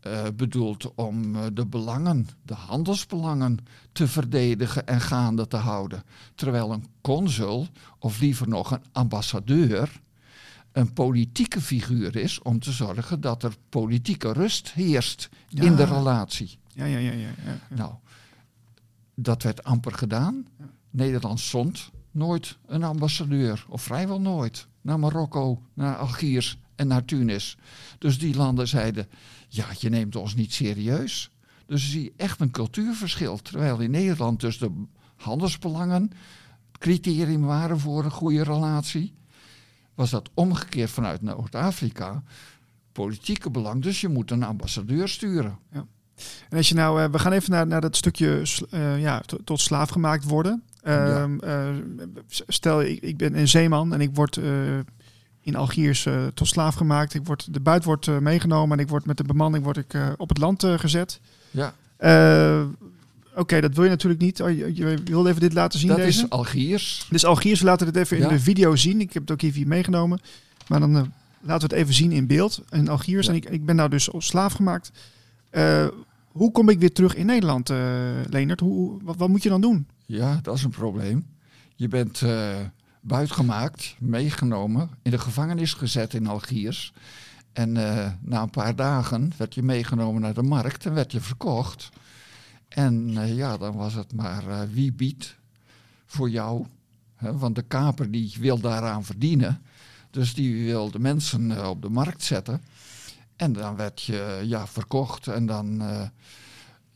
[0.06, 3.58] uh, bedoeld om uh, de belangen, de handelsbelangen
[3.92, 6.02] te verdedigen en gaande te houden.
[6.34, 7.66] Terwijl een consul,
[7.98, 10.00] of liever nog een ambassadeur,
[10.72, 15.62] een politieke figuur is om te zorgen dat er politieke rust heerst Ja.
[15.62, 16.58] in de relatie.
[16.68, 17.12] Ja, ja, ja.
[17.12, 17.58] ja, ja.
[17.76, 17.92] Nou,
[19.14, 20.46] dat werd amper gedaan.
[20.90, 27.56] Nederland zond nooit een ambassadeur, of vrijwel nooit, naar Marokko, naar Algiers en naar Tunis.
[27.98, 29.08] Dus die landen zeiden,
[29.54, 31.30] ja, je neemt ons niet serieus.
[31.66, 33.36] Dus zie je echt een cultuurverschil.
[33.42, 34.70] Terwijl in Nederland dus de
[35.16, 36.02] handelsbelangen
[36.72, 39.14] het criterium waren voor een goede relatie,
[39.94, 42.22] was dat omgekeerd vanuit Noord-Afrika.
[42.92, 45.58] Politieke belang, dus je moet een ambassadeur sturen.
[46.48, 49.38] En als je nou, eh, we gaan even naar, naar dat stukje eh, ja, to-
[49.44, 50.62] tot slaaf gemaakt worden.
[50.82, 51.68] Ehm, eh,
[52.28, 54.40] stel, ik, ik ben een zeeman en ik word
[55.42, 57.14] in Algiers eh, tot slaaf gemaakt.
[57.14, 59.94] Ik word, de buit wordt eh, meegenomen en ik word met de bemanning word ik,
[59.94, 61.20] eh, op het land gezet.
[61.50, 61.74] Ja,
[63.36, 64.42] Oké, dat wil je natuurlijk niet.
[64.42, 66.22] Oh, je, je wilde even dit laten zien, dat deze?
[66.22, 67.06] is Algiers.
[67.10, 69.00] Dus Algiers, we laten het even in de video zien.
[69.00, 70.20] Ik heb het ook hier meegenomen.
[70.66, 70.92] Maar dan
[71.40, 72.62] laten we het even zien in beeld.
[72.70, 73.26] In Algiers.
[73.26, 73.32] Ja.
[73.32, 74.92] En ik, ik ben nou dus slaaf gemaakt.
[76.28, 77.68] Hoe kom ik weer terug in Nederland,
[78.28, 78.60] Leonard?
[78.60, 79.86] Hoe, wat, wat moet je dan doen?
[80.06, 81.26] Ja, dat is een probleem.
[81.76, 82.22] Je bent
[83.02, 86.92] buitgemaakt, meegenomen, in de gevangenis gezet in Algiers.
[87.52, 91.20] En eh, na een paar dagen werd je meegenomen naar de markt en werd je
[91.20, 91.88] verkocht.
[92.68, 95.36] En eh, ja, dan was het maar eh, wie biedt
[96.06, 96.66] voor jou.
[97.16, 99.62] Hè, want de kaper die wil daaraan verdienen.
[100.10, 102.62] Dus die wil de mensen op de markt zetten.
[103.36, 105.82] En dan werd je ja, verkocht en dan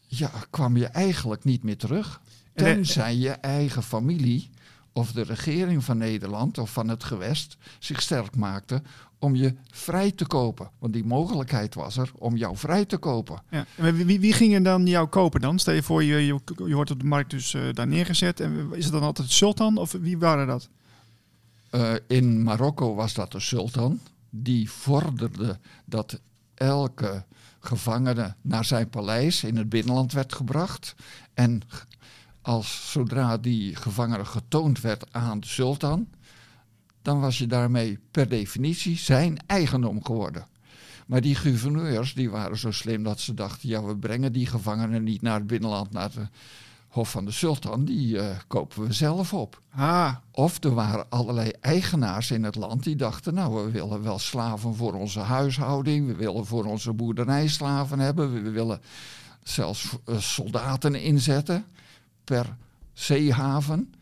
[0.07, 2.21] ja, kwam je eigenlijk niet meer terug.
[2.53, 4.51] En, Tenzij je eigen familie
[4.97, 8.83] of de regering van Nederland of van het gewest zich sterk maakte
[9.19, 10.71] om je vrij te kopen.
[10.79, 13.43] Want die mogelijkheid was er om jou vrij te kopen.
[13.51, 13.67] Ja.
[13.77, 15.59] En wie, wie ging er dan jou kopen dan?
[15.59, 18.41] Stel je voor, je, je, je wordt op de markt dus eh, daar neergezet.
[18.41, 20.69] En is het dan altijd sultan of wie waren dat?
[21.71, 24.01] Eh, in Marokko was dat de sultan.
[24.31, 26.21] Die vorderde dat
[26.55, 27.25] elke
[27.61, 30.95] gevangene naar zijn paleis in het binnenland werd gebracht.
[31.35, 31.63] En
[32.47, 36.09] als zodra die gevangene getoond werd aan de sultan,
[37.03, 40.47] dan was je daarmee per definitie zijn eigendom geworden.
[41.07, 45.03] Maar die gouverneurs die waren zo slim dat ze dachten, ja we brengen die gevangenen
[45.03, 46.29] niet naar het binnenland, naar het
[46.89, 49.61] hof van de sultan, die eh, kopen we zelf op.
[49.71, 54.19] Ah, Of er waren allerlei eigenaars in het land die dachten, nou we willen wel
[54.19, 58.81] slaven voor onze huishouding, we willen voor onze boerderij slaven hebben, we willen
[59.43, 61.65] zelfs eh, soldaten inzetten
[62.27, 62.57] per
[62.93, 63.95] zeehaven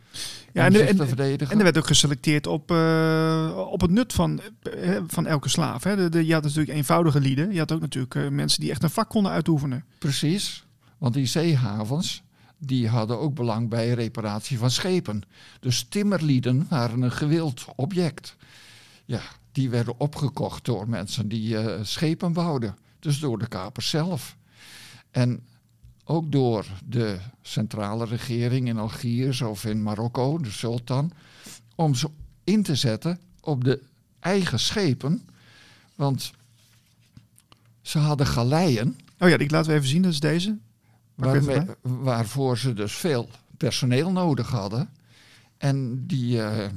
[0.52, 0.98] Ja, en, de- en,
[1.38, 5.84] en er werd ook geselecteerd op, eh, op het nut van, eh, van elke slaaf.
[5.84, 5.96] Hè?
[5.96, 7.52] De, de- je had natuurlijk eenvoudige lieden.
[7.52, 9.84] Je had ook natuurlijk eh, mensen die echt een vak konden uitoefenen.
[9.98, 10.64] Precies,
[10.98, 12.22] want die zeehavens
[12.58, 15.22] die hadden ook belang bij reparatie van schepen.
[15.60, 18.36] Dus timmerlieden waren een gewild object.
[19.04, 19.20] Ja,
[19.52, 22.76] die werden opgekocht door mensen die schepen bouwden.
[22.98, 24.36] Dus door de kapers zelf.
[25.10, 25.40] En
[26.04, 31.12] ook door de centrale regering in Algiers of in Marokko, de sultan,
[31.74, 32.08] om ze
[32.44, 33.82] in te zetten op de
[34.20, 35.28] eigen schepen.
[35.94, 36.32] Want
[37.82, 40.02] ze hadden galeien Oh ja, die laten we even zien.
[40.02, 40.58] Dat is deze.
[41.14, 44.88] Waarmee, waarvoor ze dus veel personeel nodig hadden.
[45.58, 46.68] En die eh,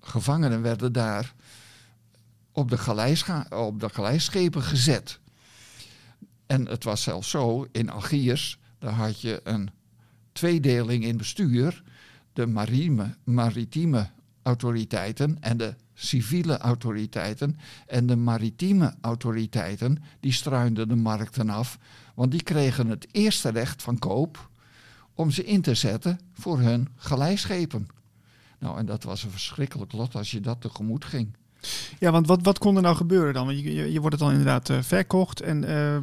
[0.00, 1.34] gevangenen werden daar
[2.52, 5.18] op de, op de galeisschepen gezet.
[6.48, 9.70] En het was zelfs zo, in Algiers, daar had je een
[10.32, 11.82] tweedeling in bestuur.
[12.32, 14.10] De marine, maritieme
[14.42, 17.58] autoriteiten en de civiele autoriteiten.
[17.86, 21.78] En de maritieme autoriteiten, die struinden de markten af.
[22.14, 24.50] Want die kregen het eerste recht van koop
[25.14, 27.86] om ze in te zetten voor hun galeischepen.
[28.58, 31.36] Nou, en dat was een verschrikkelijk lot als je dat tegemoet ging.
[31.98, 33.56] Ja, want wat, wat kon er nou gebeuren dan?
[33.56, 35.40] Je, je wordt het dan inderdaad eh, verkocht.
[35.40, 35.98] En eh,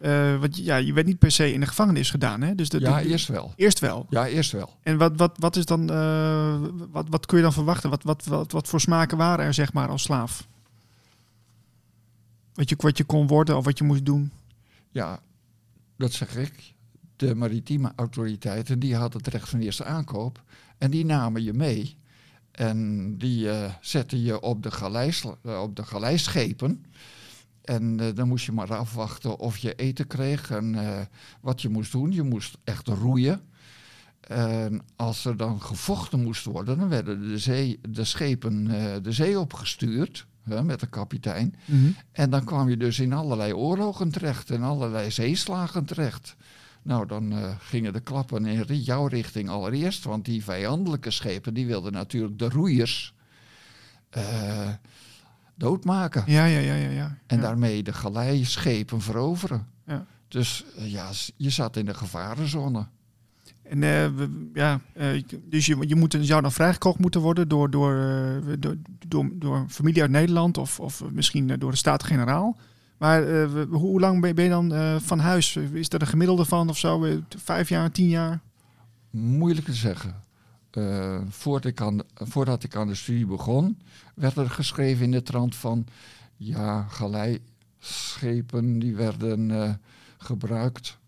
[0.00, 2.40] eh, want, ja, je werd niet per se in de gevangenis gedaan.
[2.42, 2.54] Hè?
[2.54, 3.52] Dus de, Ja, de- eerst wel.
[3.56, 4.06] eerst wel.
[4.10, 4.76] Ja, eerst wel.
[4.82, 7.90] En wat, wat, wat is dan, eh, wat, wat kun je dan verwachten?
[7.90, 10.46] Wat, wat, wat, wat voor smaken waren er, zeg maar, als slaaf?
[12.54, 14.32] Wat je, wat je kon worden of wat je moest doen?
[14.90, 15.20] Ja,
[15.96, 16.74] dat zeg ik.
[17.16, 20.42] De maritieme autoriteiten die hadden het recht van eerste aankoop.
[20.78, 21.96] En die namen je mee.
[22.50, 26.84] En die eh, zetten je op de, galeis, eh, op de galeischepen.
[27.68, 31.00] En eh, dan moest je maar afwachten of je eten kreeg en eh,
[31.40, 32.12] wat je moest doen.
[32.12, 33.40] Je moest echt roeien.
[34.20, 39.12] En als er dan gevochten moest worden, dan werden de, zee, de schepen eh, de
[39.12, 40.26] zee opgestuurd.
[40.44, 41.54] hè, met de kapitein.
[41.64, 41.90] Mhm.
[42.12, 46.36] En dan kwam je dus in allerlei oorlogen terecht en allerlei zeeslagen terecht.
[46.82, 51.92] Nou, dan gingen de klappen in jouw richting allereerst, want die vijandelijke schepen die wilden
[51.92, 53.14] natuurlijk de roeiers
[55.58, 56.22] doodmaken.
[56.26, 56.90] Ja, ja, ja, ja.
[56.90, 57.18] ja.
[57.26, 57.42] En ja.
[57.42, 59.66] daarmee de galeischepen veroveren.
[59.86, 60.06] Ja.
[60.28, 62.86] Dus eh, ja, je zat in de gevarenzone.
[63.62, 64.08] En eh,
[64.54, 67.94] ja, eh, dus je, je moet, zou dan vrijgekocht moeten worden door, door,
[68.58, 68.76] door,
[69.08, 72.56] door, door familie uit Nederland of, of misschien door de Staten-Generaal.
[72.98, 75.56] Maar eh, we- hoe lang ben je, dan van huis?
[75.56, 77.20] Is er een gemiddelde van of zo?
[77.36, 78.40] Vijf jaar, tien jaar?
[79.10, 80.14] Moeilijk te zeggen.
[81.28, 83.78] Voordat, ik aan, voordat ik aan de studie begon,
[84.18, 85.86] werd er geschreven in de trant van...
[86.36, 89.74] ja, galeischepen die werden eh,
[90.18, 90.98] gebruikt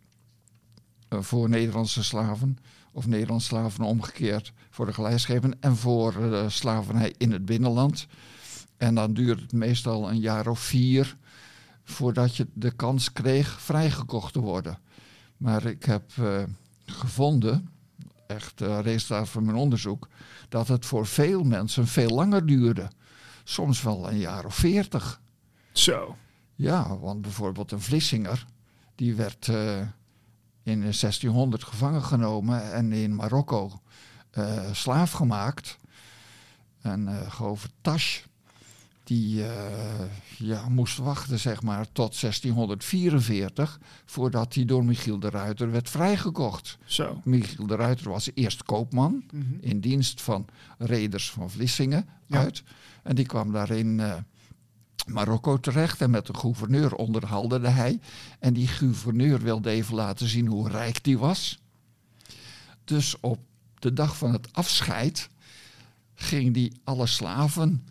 [1.08, 2.58] eh, voor Nederlandse slaven...
[2.92, 5.60] of Nederlandse slaven omgekeerd voor de galeischepen...
[5.60, 8.06] en voor eh, slavernij in het binnenland.
[8.76, 11.16] En dan duurde het meestal een jaar of vier...
[11.84, 14.78] voordat je de kans kreeg vrijgekocht te worden.
[15.36, 16.12] Maar ik heb
[16.84, 17.68] gevonden
[18.26, 20.08] echt resultaat van mijn onderzoek,
[20.48, 22.90] dat het voor veel mensen veel langer duurde.
[23.50, 25.20] Soms wel een jaar of veertig.
[25.72, 26.16] Zo.
[26.54, 28.46] Ja, want bijvoorbeeld een Vlissinger,
[28.94, 29.78] die werd eh,
[30.62, 33.80] in 1600 gevangen genomen en in Marokko
[34.30, 35.78] eh, slaaf gemaakt.
[36.80, 38.24] En uh, Govert Tasch,
[39.10, 39.48] die uh,
[40.38, 46.78] ja, moest wachten zeg maar, tot 1644 voordat hij door Michiel de Ruiter werd vrijgekocht.
[46.84, 47.20] Zo.
[47.24, 49.44] Michiel de Ruiter was eerst koopman Mhm.
[49.60, 50.46] in dienst van
[50.78, 52.38] reders van Vlissingen Ja.
[52.38, 52.62] uit.
[53.02, 54.14] En die kwam daar in eh,
[55.06, 58.00] Marokko terecht en met de gouverneur onderhandelde hij.
[58.38, 61.58] En die gouverneur wilde even laten zien hoe rijk die was.
[62.84, 63.38] Dus op
[63.78, 65.28] de dag van het afscheid
[66.14, 67.84] ging die alle slaven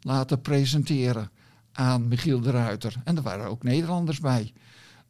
[0.00, 1.30] laten presenteren
[1.72, 2.94] aan Michiel de Ruiter.
[3.04, 4.52] En er waren ook Nederlanders bij.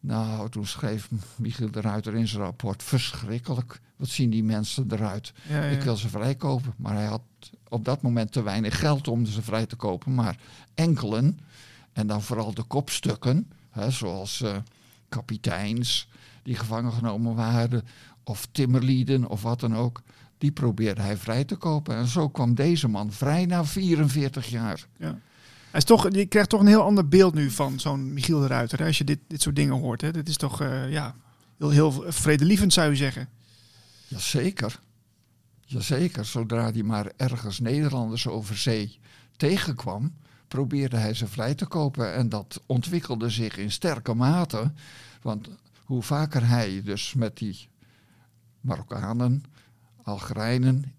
[0.00, 3.80] Nou, toen schreef Michiel de Ruiter in zijn rapport: verschrikkelijk.
[3.96, 5.32] Wat zien die mensen eruit?
[5.48, 5.70] Ja, ja.
[5.70, 6.74] Ik wil ze vrijkopen.
[6.76, 7.22] Maar hij had
[7.68, 10.14] op dat moment te weinig geld om ze vrij te kopen.
[10.14, 10.36] Maar
[10.74, 11.38] enkelen,
[11.92, 14.56] en dan vooral de kopstukken, hè, zoals eh,
[15.08, 16.08] kapiteins
[16.42, 17.82] die gevangen genomen waren,
[18.24, 20.02] of timmerlieden of wat dan ook,
[20.40, 21.96] die probeerde hij vrij te kopen.
[21.96, 24.86] En zo kwam deze man vrij na 44 jaar.
[24.96, 25.18] Ja.
[25.70, 28.46] Hij is toch, je krijgt toch een heel ander beeld nu van zo'n Michiel de
[28.46, 28.78] Ruiter.
[28.78, 28.86] Hè?
[28.86, 30.00] Als je dit, dit soort dingen hoort.
[30.00, 30.10] Hè?
[30.10, 31.14] Dit is toch eh, ja,
[31.58, 33.28] heel, heel vredelievend, zou je zeggen.
[34.06, 34.80] Jazeker.
[35.60, 36.24] Jazeker.
[36.24, 38.98] Zodra hij maar ergens Nederlanders over zee
[39.36, 40.14] tegenkwam,
[40.48, 42.14] probeerde hij ze vrij te kopen.
[42.14, 44.72] En dat ontwikkelde zich in sterke mate.
[45.22, 45.48] Want
[45.84, 47.68] hoe vaker hij dus met die
[48.60, 49.44] Marokkanen,
[50.02, 50.94] Algerijnen,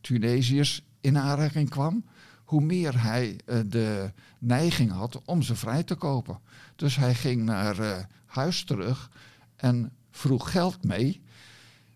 [0.00, 2.04] Tunesiërs in aanraking kwam,
[2.46, 6.40] hoe meer hij eh, de neiging had om ze vrij te kopen.
[6.76, 9.10] Dus hij ging naar eh, huis terug
[9.56, 11.22] en vroeg geld mee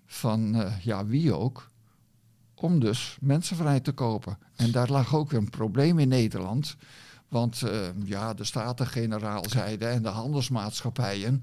[0.07, 1.71] van eh, ja, wie ook,
[2.55, 4.39] om dus mensen vrij te kopen.
[4.57, 6.77] En daar lag ook een probleem in Nederland.
[7.29, 7.63] Want
[8.05, 11.43] ja, de Staten-Generaal zeiden en de handelsmaatschappijen.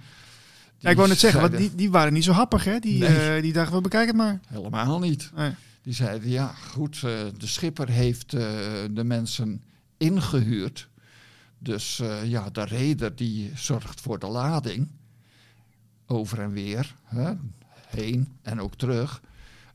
[0.78, 2.64] Ja, ik wou net zeggen, want die, die waren niet zo happig.
[2.64, 2.80] Hè?
[2.80, 3.36] Die, Nee.
[3.36, 4.40] eh, die dachten, we bekijken het maar.
[4.48, 5.32] Helemaal niet.
[5.36, 5.52] Nee.
[5.82, 7.02] Die zeiden, ja goed, eh,
[7.38, 8.42] de schipper heeft eh,
[8.92, 9.64] de mensen
[9.98, 10.90] ingehuurd.
[11.60, 14.88] Dus ja, de reder die zorgt voor de lading.
[16.08, 17.34] Over en weer, hè,
[17.88, 19.22] heen en ook terug.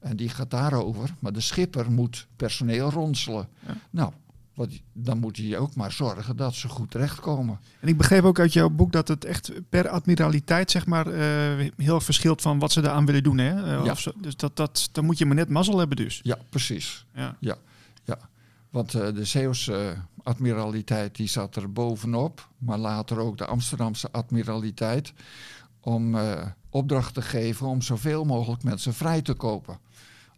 [0.01, 1.15] En die gaat daarover.
[1.19, 3.49] Maar de schipper moet personeel ronselen.
[3.67, 3.77] Ja.
[3.91, 4.13] Nou,
[4.55, 7.61] wat, dan moet hij ook maar zorgen dat ze goed terechtkomen.
[7.81, 11.71] En ik begreep ook uit jouw boek dat het echt per admiraliteit zeg maar, eh,
[11.77, 13.39] heel verschilt van wat ze eraan willen doen.
[13.39, 13.77] Hè?
[13.77, 13.91] Eh, Ja.
[13.91, 14.13] of zo.
[14.17, 16.21] Dus dat, dat, dan moet je maar net mazzel hebben dus.
[16.23, 17.07] Ja, precies.
[17.15, 17.59] Ja.
[18.71, 25.13] Want eh, de Zeeuwse admiraliteit die zat er bovenop, maar later ook de Amsterdamse admiraliteit,
[25.81, 26.17] om
[26.71, 29.79] opdracht te geven om zoveel mogelijk mensen vrij te kopen.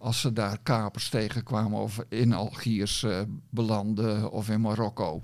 [0.05, 5.23] Als ze daar kapers tegenkwamen of in Algiers eh, belanden of in Marokko.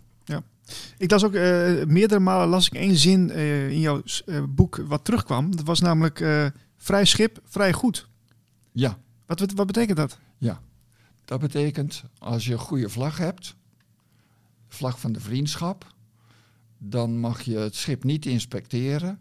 [0.98, 4.02] Ik las ook eh, meerdere malen las ik één zin eh, in jouw
[4.48, 5.56] boek wat terugkwam.
[5.56, 8.08] Dat was namelijk vrij schip, vrij goed.
[8.72, 10.18] Ja, Wat, wat, wat betekent dat?
[11.24, 13.56] dat betekent als je een goede vlag hebt,
[14.68, 15.94] vlag van de vriendschap,
[16.78, 19.18] dan mag je het schip niet inspecteren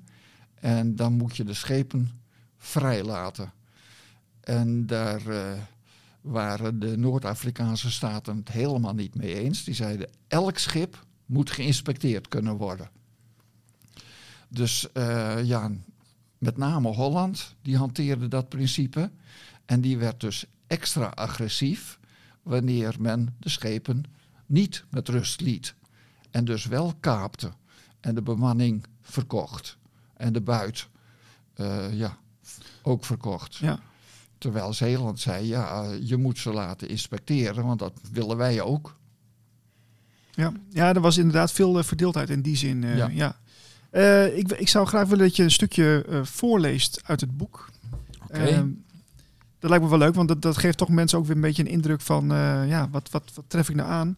[0.53, 2.09] en dan moet je de schepen
[2.57, 3.53] vrijlaten.
[4.49, 5.51] En daar eh,
[6.21, 9.63] waren de Noord-Afrikaanse staten het helemaal niet mee eens.
[9.63, 12.89] Die zeiden elk schip moet geïnspecteerd kunnen worden.
[14.47, 15.71] Dus eh, ja,
[16.37, 19.11] met name Holland, die hanteerde dat principe.
[19.65, 21.99] En die werd dus extra agressief
[22.43, 24.03] wanneer men de schepen
[24.45, 25.75] niet met rust liet.
[26.31, 27.51] En dus wel kaapte.
[27.99, 29.77] En de bemanning verkocht.
[30.13, 30.87] En de buit
[31.53, 32.17] eh, ja,
[32.81, 33.55] ook verkocht.
[33.55, 33.79] Ja.
[34.39, 38.95] Terwijl Zeeland zei, ja, je moet ze laten inspecteren, want dat willen wij ook.
[40.31, 42.83] Ja, ja er was inderdaad veel eh, verdeeldheid in die zin.
[42.83, 43.07] eh, Ja.
[43.07, 43.35] ja.
[43.89, 47.69] Eh, ik, ik zou graag willen dat je een stukje eh, voorleest uit het boek.
[48.23, 48.33] Oké.
[48.39, 48.67] Ehm,
[49.59, 51.63] dat lijkt me wel leuk, want dat, dat geeft toch mensen ook weer een beetje
[51.63, 54.17] een indruk van, eh, ja, wat, wat, wat tref ik nou aan?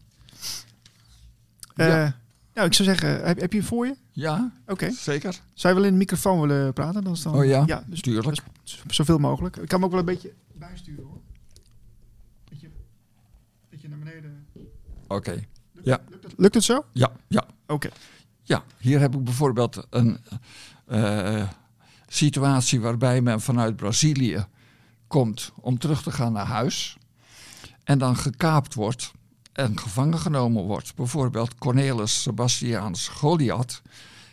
[1.76, 2.20] Ja.
[2.54, 3.96] Nou, ik zou zeggen, heb, heb je hem voor je?
[4.12, 4.92] Ja, Oké.
[4.92, 5.40] zeker.
[5.54, 7.04] Zou je wel in de microfoon willen praten?
[7.04, 8.42] Dan is dan, Oh ja, ja dus Tuurlijk.
[8.64, 9.56] z- zoveel mogelijk.
[9.58, 11.20] Ik kan hem ook wel een beetje bijsturen hoor.
[13.70, 14.46] Dat je, naar beneden...
[15.08, 15.32] Oké.
[15.32, 15.48] Lukt,
[15.88, 16.00] Ja.
[16.10, 16.86] lukt, het, lukt het zo?
[16.92, 17.46] Ja, ja.
[17.68, 17.90] Oké.
[18.44, 20.18] Ja, hier heb ik bijvoorbeeld een
[20.86, 21.50] eh,
[22.08, 24.46] situatie waarbij men vanuit Brazilië
[25.08, 26.98] komt om terug te gaan naar huis.
[27.84, 29.12] En dan gekaapt wordt
[29.54, 30.96] en gevangen genomen wordt.
[30.96, 33.82] Bijvoorbeeld Cornelis Sebastiaans Goliath.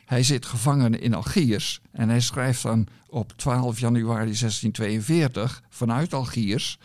[0.04, 6.78] Hij zit gevangen in Algiers en hij schrijft dan op 12 januari 1642 vanuit Algiers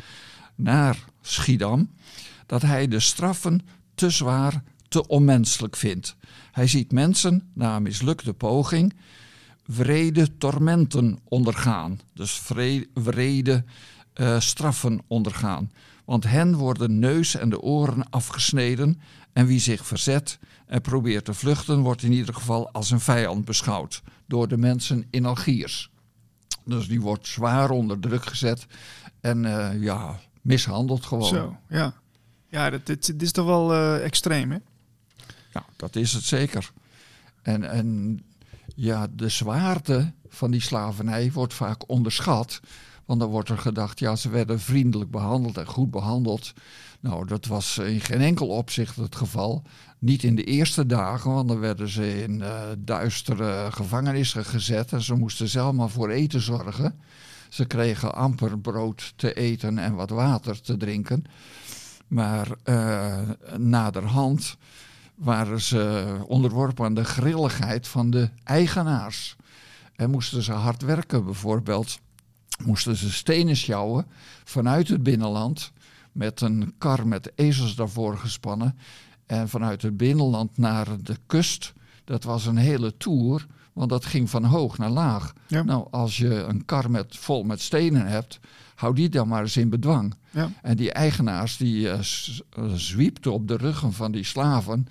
[0.55, 1.89] naar Schiedam
[2.45, 3.61] dat hij de straffen
[3.95, 6.15] te zwaar, te onmenselijk vindt.
[6.51, 8.93] Hij ziet mensen na een mislukte poging
[9.65, 11.99] wrede tormenten ondergaan.
[12.13, 13.63] Dus vre- wrede
[14.13, 15.71] eh, straffen ondergaan.
[16.05, 19.01] Want hen worden neus en de oren afgesneden
[19.33, 23.45] en wie zich verzet en probeert te vluchten wordt in ieder geval als een vijand
[23.45, 25.91] beschouwd door de mensen in Algiers.
[26.65, 28.65] Dus die wordt zwaar onder druk gezet
[29.21, 31.27] en eh, ja, mishandeld gewoon.
[31.27, 31.93] Zo, ja.
[32.49, 34.57] Ja, dat, dit, dit is toch wel eh, extreem, hè?
[35.53, 36.71] Ja, dat is het zeker.
[37.41, 38.19] En, en
[38.75, 42.59] ja, de zwaarte van die slavernij wordt vaak onderschat.
[43.05, 46.53] Want dan wordt er gedacht, ja, ze werden vriendelijk behandeld en goed behandeld.
[46.99, 49.63] Nou, dat was in geen enkel opzicht het geval.
[49.99, 55.01] Niet in de eerste dagen, want dan werden ze in eh, duistere gevangenissen gezet en
[55.01, 56.99] ze moesten zelf maar voor eten zorgen.
[57.49, 61.23] Ze kregen amper brood te eten en wat water te drinken.
[62.07, 63.19] Maar eh,
[63.57, 64.57] naderhand
[65.15, 69.35] waren ze onderworpen aan de grilligheid van de eigenaars.
[69.95, 71.99] En moesten ze hard werken, bijvoorbeeld
[72.57, 74.05] moesten ze stenen sjouwen
[74.43, 75.71] vanuit het binnenland
[76.11, 78.77] met een kar met ezels daarvoor gespannen.
[79.25, 84.29] En vanuit het binnenland naar de kust, dat was een hele tour, want dat ging
[84.29, 85.33] van hoog naar laag.
[85.47, 85.63] Ja.
[85.63, 88.39] Nou, als je een kar met, vol met stenen hebt,
[88.75, 90.13] hou die dan maar eens in bedwang.
[90.31, 90.49] Ja.
[90.61, 91.99] En die eigenaars die eh,
[92.75, 94.87] zwiepten op de ruggen van die slaven.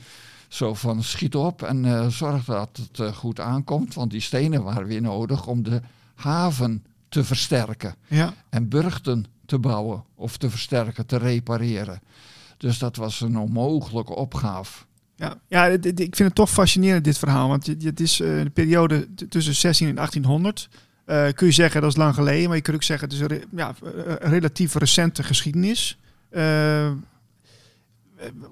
[0.49, 3.95] Zo van schiet op en eh, zorg dat het goed aankomt.
[3.95, 5.81] Want die stenen waren weer nodig om de
[6.15, 7.95] haven te versterken.
[8.09, 8.35] Ja.
[8.49, 12.01] En burchten te bouwen of te versterken, te repareren.
[12.57, 14.85] Dus dat was een onmogelijke opgave.
[15.17, 17.49] Ja, ja ik vind het toch fascinerend, dit verhaal.
[17.49, 20.69] Want het- is eh, de periode tussen 16 en 1800.
[21.05, 22.47] Eh, kun je zeggen, dat is lang geleden.
[22.47, 25.99] Maar je kunt ook zeggen, het is een, ja, een relatief recente geschiedenis.
[26.31, 26.95] Eh, eh,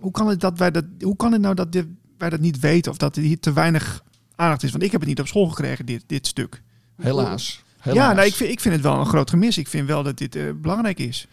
[0.00, 1.86] hoe, kan het dat wij dat, hoe kan het nou dat dit-
[2.18, 2.90] wij dat niet weten?
[2.92, 4.04] Of dat er hier te weinig
[4.36, 4.70] aandacht is?
[4.70, 6.62] Want ik heb het niet op school gekregen, dit, dit stuk.
[6.96, 7.62] Helaas.
[7.82, 9.58] Ja, nou, ik, vind, ik vind het wel een groot gemis.
[9.58, 11.26] Ik vind wel dat dit eh, belangrijk is.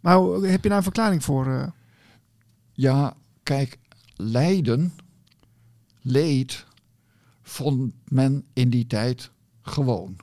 [0.00, 1.46] Maar hoe- heb je daar een verklaring voor?
[1.46, 1.66] eh?
[2.72, 3.78] Ja, kijk,
[4.16, 4.92] lijden,
[6.02, 6.66] leed,
[7.42, 9.30] vond men in die tijd
[9.62, 10.16] gewoon.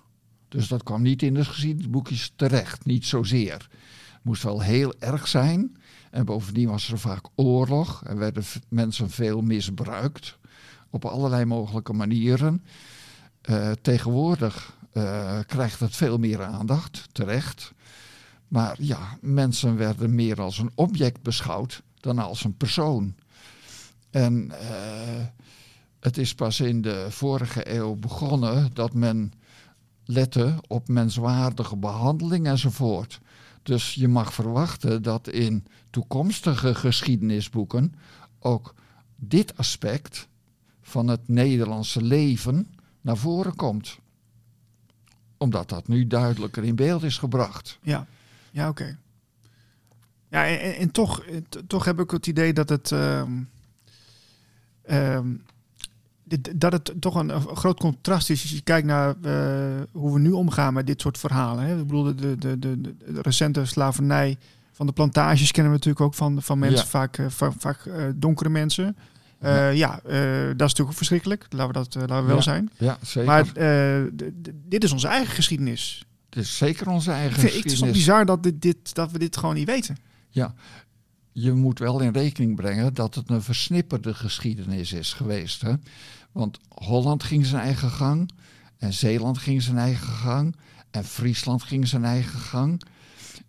[0.48, 3.54] Dus dat kwam niet in de geschiedenisboekjes terecht, niet zozeer.
[3.54, 5.78] Het moest wel heel erg zijn.
[6.12, 10.38] En bovendien was er vaak oorlog en werden mensen veel misbruikt
[10.90, 12.64] op allerlei mogelijke manieren.
[13.42, 17.74] Eh, tegenwoordig eh, krijgt het veel meer aandacht, terecht.
[18.48, 23.16] Maar ja, mensen werden meer als een object beschouwd dan als een persoon.
[24.10, 25.26] En eh,
[26.00, 29.34] het is pas in de vorige eeuw begonnen dat men
[30.06, 33.20] lette op menswaardige behandeling enzovoort.
[33.64, 37.94] Dus je mag verwachten dat in toekomstige geschiedenisboeken
[38.40, 38.74] ook
[39.16, 40.28] dit aspect
[40.82, 42.68] van het Nederlandse leven
[43.02, 43.98] naar voren komt.
[45.38, 47.80] Omdat dat nu duidelijker in beeld is gebracht.
[47.82, 48.06] Ja,
[48.52, 48.98] ja oké.
[50.30, 51.24] Ja, en, en- toch,
[51.68, 53.32] toch heb ik het idee dat het, ehm,
[54.84, 55.28] ehm,
[56.24, 60.14] dit, dat het toch een, een groot contrast is als je kijkt naar eh, hoe
[60.14, 61.64] we nu omgaan met dit soort verhalen.
[61.64, 61.72] Hè.
[61.80, 64.38] Ik bedoel, de, de, de, de, recente slavernij
[64.72, 66.90] van de plantages kennen we natuurlijk ook van, van mensen, Ja.
[66.90, 68.98] vaak, eh, va- vaak eh, donkere mensen.
[69.40, 71.46] Eh, ja, eh, dat is natuurlijk ook verschrikkelijk.
[71.50, 72.70] Laten we dat eh, laten we wel Ja, zijn.
[72.78, 73.30] Ja, zeker.
[73.30, 73.54] Maar
[74.70, 76.06] dit is onze eigen geschiedenis.
[76.30, 77.98] het is zeker onze eigen Ik vind, het is geschiedenis.
[77.98, 79.98] bizar dat, dit, dit, dat we dit gewoon niet weten.
[80.30, 80.54] Ja,
[81.32, 85.62] je moet wel in rekening brengen dat het een versnipperde geschiedenis is geweest.
[85.62, 85.74] Hè?
[86.32, 88.30] Want Holland ging zijn eigen gang
[88.78, 90.56] en Zeeland ging zijn eigen gang
[90.92, 92.82] en Friesland ging zijn eigen gang.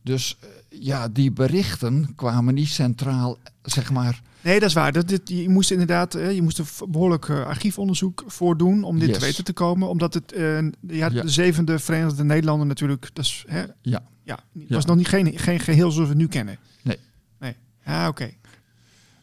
[0.03, 0.49] Dus eh,
[0.80, 4.20] ja, die berichten kwamen niet centraal, zeg maar.
[4.40, 4.92] Nee, dat is waar.
[4.92, 8.99] Dat, dit, je moest inderdaad eh, je moest er behoorlijk uh, archiefonderzoek voor doen om
[8.99, 9.18] dit Yes.
[9.18, 9.88] te weten te komen.
[9.88, 11.09] Omdat het uh, ja, Ja.
[11.09, 14.74] de zevende Verenigde Nederlanden natuurlijk, dat is, hè, Ja, ja, het Ja.
[14.74, 16.59] was nog niet geen, geen geheel zoals we het nu kennen.
[16.82, 16.96] Nee.
[17.38, 17.55] Nee.
[17.84, 18.30] Ja, oké.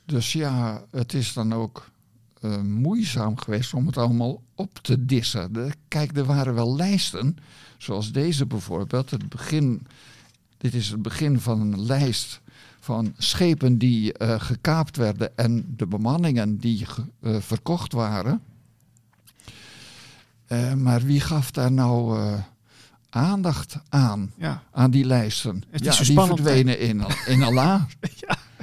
[0.06, 1.90] dus ja, het is dan ook
[2.42, 5.54] eh, moeizaam geweest om het allemaal op te dissen.
[5.54, 7.38] De- kijk, er waren wel lijsten,
[7.78, 9.10] zoals deze bijvoorbeeld.
[9.12, 9.88] Het begin,
[10.72, 12.42] dit is het begin van een lijst
[12.80, 16.86] van schepen die eh, gekaapt werden en de bemanningen die
[17.22, 18.42] eh, verkocht waren.
[20.48, 22.20] Eh, maar wie gaf daar nou
[23.10, 24.64] aandacht aan, Ja.
[24.72, 25.64] aan die lijsten?
[25.72, 27.84] niet ja, zo die spannend, verdwenen in, in Allah.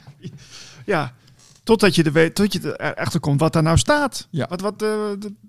[0.93, 1.15] ja,
[1.63, 4.27] totdat je er tot je erachter komt wat daar nou staat.
[4.31, 4.47] Ja.
[4.49, 4.85] Wat, wat,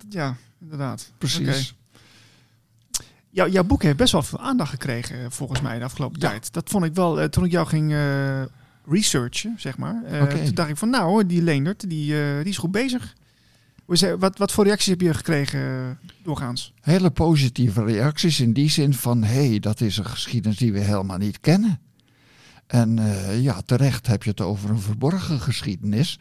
[0.09, 1.11] ja, inderdaad.
[1.17, 1.75] Precies.
[3.33, 6.29] Jou, jouw boek heeft best wel veel aandacht gekregen, eh, volgens mij, de afgelopen Ja.
[6.29, 6.53] tijd.
[6.53, 8.41] Dat vond ik wel, eh, toen ik jou ging eh,
[8.87, 10.01] researchen, zeg maar.
[10.29, 12.07] Toen dacht ik van, nou, hoor, die Leendert, die,
[12.41, 13.13] die is goed bezig.
[14.19, 16.73] Wat, wat voor reacties heb je gekregen doorgaans?
[16.81, 20.79] hele positieve reacties in die zin van hé, hey, dat is een geschiedenis die we
[20.79, 21.79] helemaal niet kennen.
[22.67, 22.99] En
[23.41, 26.19] ja, terecht heb je het over een verborgen geschiedenis.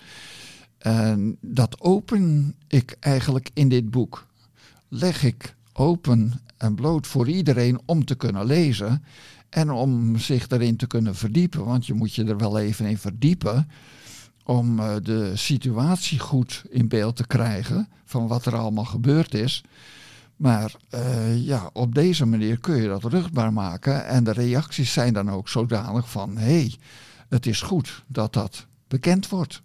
[0.78, 4.26] En dat open ik eigenlijk in dit boek.
[4.88, 9.04] Leg ik open en bloot voor iedereen om te kunnen lezen
[9.48, 11.64] en om zich erin te kunnen verdiepen.
[11.64, 13.68] Want je moet je er wel even in verdiepen
[14.44, 19.64] om eh, de situatie goed in beeld te krijgen van wat er allemaal gebeurd is.
[20.36, 24.06] Maar eh, ja, op deze manier kun je dat ruchtbaar maken.
[24.06, 26.74] En de reacties zijn dan ook zodanig van: hé, hey,
[27.28, 29.62] het is goed dat dat bekend wordt.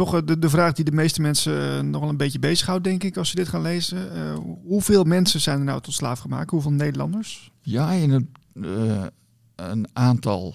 [0.00, 2.84] Toch eh, de, de vraag die de meeste mensen eh, nog wel een beetje bezighoudt,
[2.84, 4.14] denk ik, als ze dit gaan lezen.
[4.14, 6.50] Eh, hoeveel mensen zijn er nou tot slaaf gemaakt?
[6.50, 7.50] Hoeveel Nederlanders?
[7.60, 8.30] Ja, in een,
[9.54, 10.54] een aantal,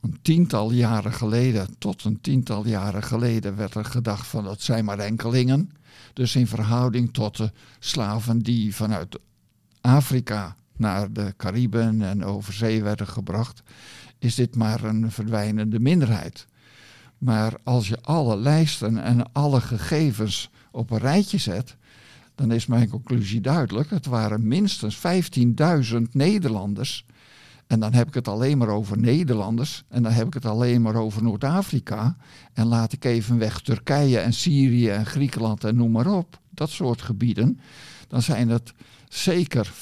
[0.00, 4.84] een tiental jaren geleden, tot een tiental jaren geleden, werd er gedacht van dat zijn
[4.84, 5.70] maar enkelingen.
[6.12, 9.18] Dus in verhouding tot de slaven die vanuit
[9.80, 13.62] Afrika naar de Cariben en over zee werden gebracht,
[14.18, 16.46] is dit maar een verdwijnende minderheid.
[17.24, 21.76] Maar als je alle lijsten en alle gegevens op een rijtje zet,
[22.34, 23.90] dan is mijn conclusie duidelijk.
[23.90, 24.98] Het waren minstens
[25.92, 27.06] 15.000 Nederlanders.
[27.66, 29.84] En dan heb ik het alleen maar over Nederlanders.
[29.88, 32.16] En dan heb ik het alleen maar over Noord-Afrika.
[32.52, 36.40] En laat ik even weg Turkije en Syrië en Griekenland en noem maar op.
[36.50, 37.60] Dat soort gebieden.
[38.08, 38.72] Dan zijn het
[39.14, 39.72] zeker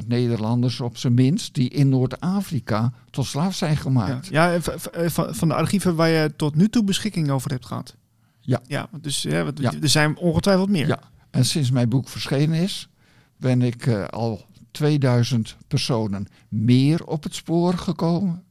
[0.00, 4.26] 15.000 Nederlanders op zijn minst die in Noord-Afrika tot slaaf zijn gemaakt.
[4.26, 4.60] ja eh,
[5.08, 7.96] van, de archieven waar je tot nu toe beschikking over hebt gehad.
[8.40, 8.60] Ja.
[8.66, 10.86] Ja, dus ja, er zijn ongetwijfeld meer.
[10.86, 10.98] Ja.
[11.30, 12.88] En sinds mijn boek verschenen is,
[13.36, 18.44] ben ik eh, al 2000 personen meer op het spoor gekomen,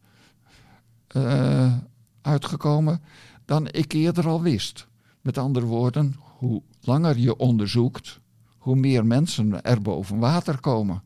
[1.07, 1.73] eh,
[2.21, 3.01] uitgekomen
[3.45, 4.87] dan ik eerder al wist.
[5.21, 8.19] Met andere woorden, hoe langer je onderzoekt,
[8.63, 11.03] hoe meer mensen er boven water komen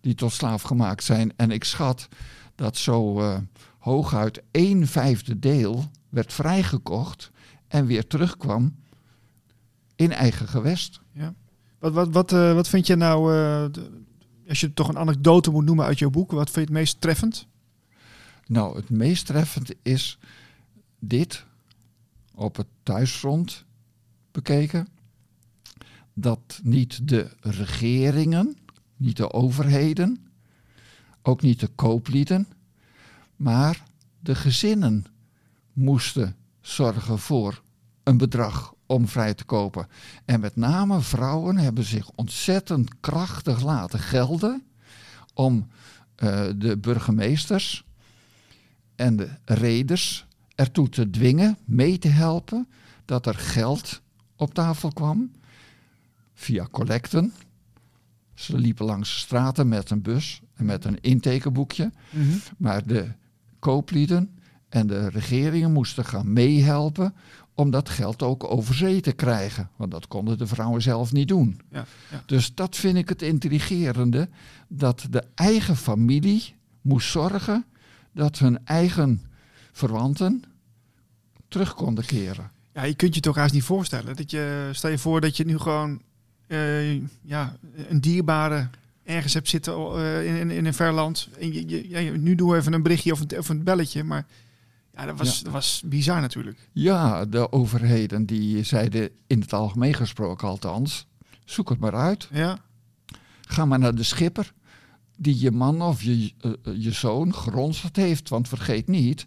[0.00, 1.32] die tot slaaf gemaakt zijn.
[1.36, 2.08] En ik schat
[2.54, 3.38] dat zo eh,
[3.78, 7.30] hooguit een vijfde deel werd vrijgekocht
[7.68, 8.76] en weer terugkwam
[9.96, 11.00] in eigen gewest.
[11.78, 13.82] Wat, wat, wat, eh, wat vind je nou, eh,
[14.48, 17.00] als je toch een anekdote moet noemen uit jouw boek, wat vind je het meest
[17.00, 17.46] treffend?
[18.46, 20.18] Nou, het meest treffend is
[20.98, 21.44] dit
[22.34, 23.64] op het thuisfront
[24.32, 24.93] bekeken.
[26.14, 28.56] Dat niet de regeringen,
[28.96, 30.26] niet de overheden,
[31.22, 32.48] ook niet de kooplieden,
[33.36, 33.82] maar
[34.20, 35.04] de gezinnen
[35.72, 37.62] moesten zorgen voor
[38.02, 39.88] een bedrag om vrij te kopen.
[40.24, 44.62] En met name vrouwen hebben zich ontzettend krachtig laten gelden
[45.34, 45.68] om
[46.14, 47.84] eh, de burgemeesters
[48.94, 52.68] en de reders ertoe te dwingen mee te helpen
[53.04, 54.00] dat er geld
[54.36, 55.30] op tafel kwam
[56.34, 57.32] via collecten.
[58.34, 61.92] Ze liepen langs de straten met een bus en met een intekenboekje.
[62.56, 63.08] Maar de
[63.58, 67.14] kooplieden en de regeringen moesten gaan meehelpen
[67.54, 69.70] om dat geld ook over zee te krijgen.
[69.76, 71.60] Want dat konden de vrouwen zelf niet doen.
[71.70, 72.22] Ja, ja.
[72.26, 74.28] Dus dat vind ik het intrigerende.
[74.68, 77.64] Dat de eigen familie moest zorgen
[78.12, 79.22] dat hun eigen
[79.72, 80.42] verwanten
[81.48, 82.50] terug konden keren.
[82.72, 84.16] Ja, je kunt je toch haast niet voorstellen.
[84.16, 86.02] Dat je, stel je voor dat je nu gewoon
[86.46, 87.56] eh, ja,
[87.88, 88.68] een dierbare
[89.02, 91.28] ergens hebt zitten eh, in, in, in een ver land.
[91.38, 94.04] En je, je, ja, nu doen we even een berichtje of een, of een belletje.
[94.04, 94.26] Maar
[94.94, 96.68] Ja, dat was, dat was bizar natuurlijk.
[96.72, 101.06] Ja, de overheden die zeiden in het algemeen gesproken althans,
[101.44, 102.28] zoek het maar uit.
[102.32, 102.58] Ja,
[103.46, 104.52] Ga maar naar de schipper
[105.16, 108.28] die je man of je, eh, je zoon geronseld heeft.
[108.28, 109.26] Want vergeet niet,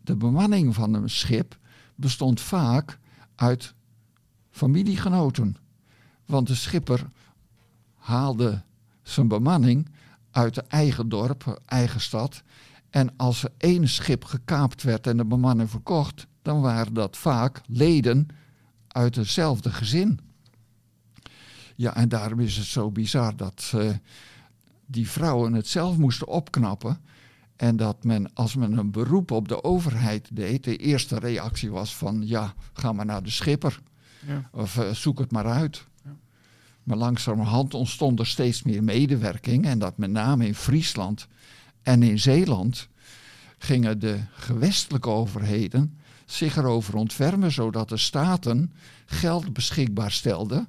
[0.00, 1.58] de bemanning van een schip
[1.94, 2.98] bestond vaak
[3.34, 3.74] uit
[4.50, 5.56] familiegenoten.
[6.28, 7.10] Want de schipper
[7.94, 8.62] haalde
[9.02, 9.88] zijn bemanning
[10.30, 12.42] uit de eigen dorp, eigen stad.
[12.90, 17.60] En als er één schip gekaapt werd en de bemanning verkocht, dan waren dat vaak
[17.66, 18.28] leden
[18.88, 20.20] uit hetzelfde gezin.
[21.76, 23.90] Ja, en daarom is het zo bizar dat eh,
[24.86, 27.00] die vrouwen het zelf moesten opknappen.
[27.56, 31.96] En dat men, als men een beroep op de overheid deed, de eerste reactie was
[31.96, 33.80] van ja, ga maar naar de schipper.
[34.26, 34.48] ja.
[34.52, 35.87] Of eh, zoek het maar uit.
[36.88, 36.94] Ja.
[36.94, 39.64] Maar langzamerhand ontstond er steeds meer medewerking.
[39.66, 41.26] En dat met name in Friesland
[41.82, 42.88] en in Zeeland
[43.58, 48.72] gingen de gewestelijke overheden zich erover ontfermen, zodat de staten
[49.06, 50.68] geld beschikbaar stelden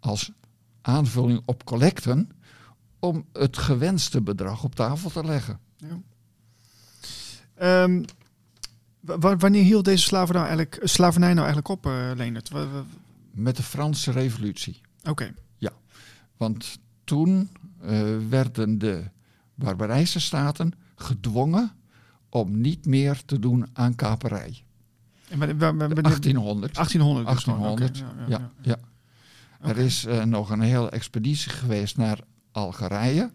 [0.00, 0.30] als
[0.82, 2.30] aanvulling op collecten
[2.98, 5.58] om het gewenste bedrag op tafel te leggen.
[7.54, 8.02] Ehm,
[9.00, 12.50] wa- wa- wanneer hield deze slavernij nou eigenlijk, slavernij nou eigenlijk op, eh Leendert?
[13.30, 14.80] Met de Franse revolutie.
[15.04, 15.34] Oké,
[16.36, 17.50] Want toen
[17.80, 19.04] eh, werden de
[19.54, 21.72] Barbarijse staten gedwongen
[22.28, 24.64] om niet meer te doen aan kaperij.
[25.28, 26.74] en wanneer- wa- wa- wanneer- 1800.
[26.74, 27.26] 1800.
[27.34, 28.76] dus gewoon, 1800, oké, ja, Ja, ja.
[29.68, 32.18] Er is eh, nog een hele expeditie geweest naar
[32.52, 33.32] Algerije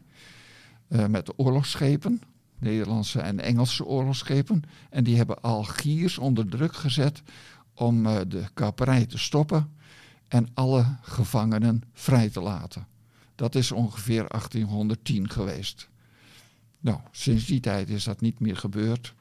[0.87, 2.21] eh, met oorlogsschepen,
[2.59, 4.61] Nederlandse en Engelse oorlogsschepen.
[4.89, 7.21] En die hebben Algiers onder druk gezet
[7.73, 9.77] om de kaperij te stoppen
[10.29, 12.87] en alle gevangenen vrij te laten.
[13.35, 15.89] Dat is ongeveer 1810 geweest.
[16.79, 19.13] Nou, sinds die tijd is dat niet meer gebeurd.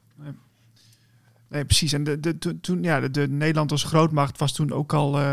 [1.48, 1.92] Nee, precies.
[1.92, 5.18] En de, de, to- toen, ja, de, de Nederland als grootmacht was toen ook al
[5.18, 5.24] eh,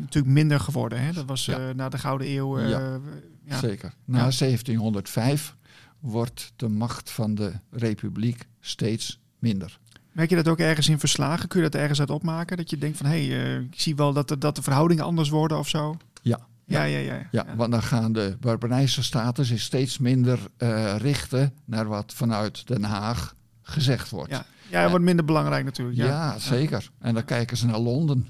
[0.00, 1.00] natuurlijk minder geworden.
[1.02, 1.12] Hè?
[1.12, 1.68] Dat was Ja.
[1.68, 2.58] eh, na de Gouden Eeuw.
[2.58, 2.98] eh, Ja.
[3.44, 3.58] ja.
[3.58, 3.94] Zeker.
[4.04, 4.30] Na Ja.
[4.30, 5.56] 1705
[5.98, 9.78] wordt de macht van de republiek steeds minder.
[10.12, 11.48] Merk je dat ook ergens in verslagen?
[11.48, 12.56] Kun je dat ergens uit opmaken?
[12.56, 15.04] Dat je denkt van, hé, hey, eh, ik zie wel dat de, dat de verhoudingen
[15.04, 15.96] anders worden of zo?
[16.22, 16.38] Ja.
[16.64, 17.26] Ja, ja, ja.
[17.30, 22.66] Ja, want dan gaan de Barbarijse staten zich steeds minder eh, richten naar wat vanuit
[22.66, 24.30] Den Haag gezegd wordt.
[24.30, 25.96] Ja, ja het wordt minder belangrijk natuurlijk.
[25.96, 26.90] Ja, Ja, zeker.
[26.98, 28.28] En dan kijken ze naar Londen,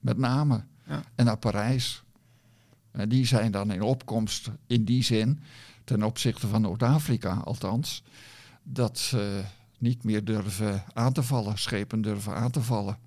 [0.00, 0.64] met name.
[1.14, 2.02] En naar Parijs.
[2.92, 5.40] En die zijn dan in opkomst in die zin,
[5.84, 8.02] ten opzichte van Noord-Afrika althans,
[8.62, 9.42] dat ze
[9.78, 12.98] niet meer durven aan te vallen, schepen durven aan te vallen.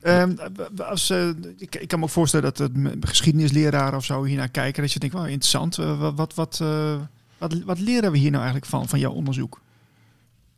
[0.00, 0.34] Ehm,
[0.76, 4.48] als, eh, ik, ik kan me ook voorstellen dat m- geschiedenisleraren of zo hier naar
[4.48, 4.82] kijken.
[4.82, 5.78] Dat je denkt, wel interessant.
[5.78, 7.00] Eh, wat, wat, wat, eh,
[7.38, 9.60] wat, wat leren we hier nou eigenlijk van, van jouw onderzoek?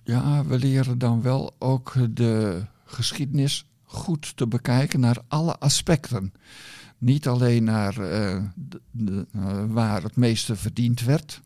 [0.03, 6.33] Ja, we leren dan wel ook de geschiedenis goed te bekijken naar alle aspecten.
[6.99, 8.43] Niet alleen naar de,
[8.91, 9.27] de,
[9.69, 11.41] waar het meeste verdiend werd,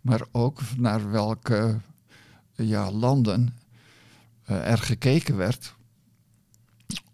[0.00, 1.78] maar ook naar welke
[2.66, 3.54] ja, landen
[4.44, 5.74] eh, er gekeken werd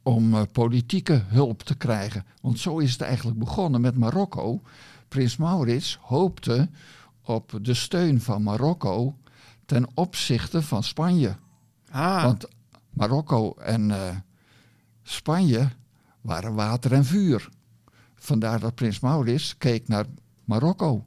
[0.02, 2.24] om eh, politieke hulp te krijgen.
[2.40, 4.62] Want zo is het eigenlijk begonnen met Marokko.
[5.08, 6.68] Prins Maurits hoopte
[7.22, 9.16] op de steun van Marokko
[9.66, 11.36] ten opzichte van Spanje.
[11.90, 12.48] Ah, Want
[12.90, 14.16] Marokko en eh,
[15.02, 15.68] Spanje
[16.20, 17.48] waren water en vuur.
[18.14, 20.06] Vandaar dat prins Maurits keek naar
[20.44, 21.06] Marokko.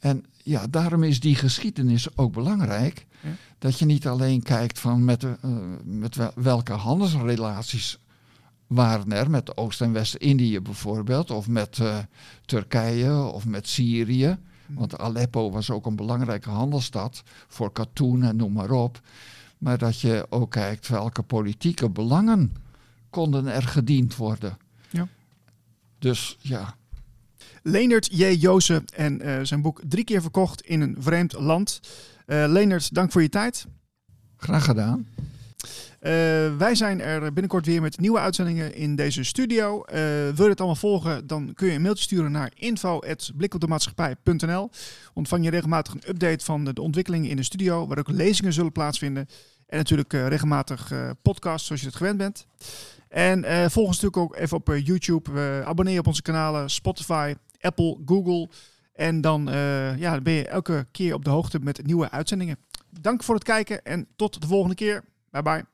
[0.00, 3.06] En ja, daarom is die geschiedenis ook belangrijk.
[3.20, 3.30] Ja.
[3.58, 5.34] Dat je niet alleen kijkt van met, eh,
[5.84, 7.98] met wel- welke handelsrelaties
[8.66, 11.98] waren er met Oost- en West-Indië bijvoorbeeld, of met eh,
[12.44, 14.38] Turkije of met Syrië.
[14.66, 19.00] Want Aleppo was ook een belangrijke handelsstad voor katoen en noem maar op.
[19.58, 22.52] Maar dat je ook kijkt welke politieke belangen
[23.10, 24.58] konden er gediend worden.
[24.90, 25.08] Ja.
[25.98, 26.74] Dus ja,
[27.62, 28.24] Leendert J.
[28.24, 31.80] Joosen en eh, zijn boek Drie keer verkocht in een vreemd land.
[32.26, 33.66] Eh Leendert, dank voor je tijd.
[34.36, 35.06] graag gedaan.
[36.00, 36.12] Eh,
[36.56, 39.84] wij zijn er binnenkort weer met nieuwe uitzendingen in deze studio.
[40.34, 44.70] Wil je het allemaal volgen, dan kun je een mailtje sturen naar info.blikopdemaatschappij.nl.
[45.14, 48.52] Ontvang je regelmatig een update van de, de ontwikkelingen in de studio, waar ook lezingen
[48.52, 49.28] zullen plaatsvinden.
[49.66, 50.92] En natuurlijk regelmatig
[51.22, 52.46] podcasts, zoals je het gewend bent.
[53.08, 55.62] En volg ons natuurlijk ook even op YouTube.
[55.64, 58.48] Abonneer op onze kanalen Spotify, Apple, Google.
[58.92, 62.56] En dan eh, ja, ben je elke keer op de hoogte met nieuwe uitzendingen.
[63.00, 65.04] Dank voor het kijken en tot de volgende keer.
[65.30, 65.69] Bye bye.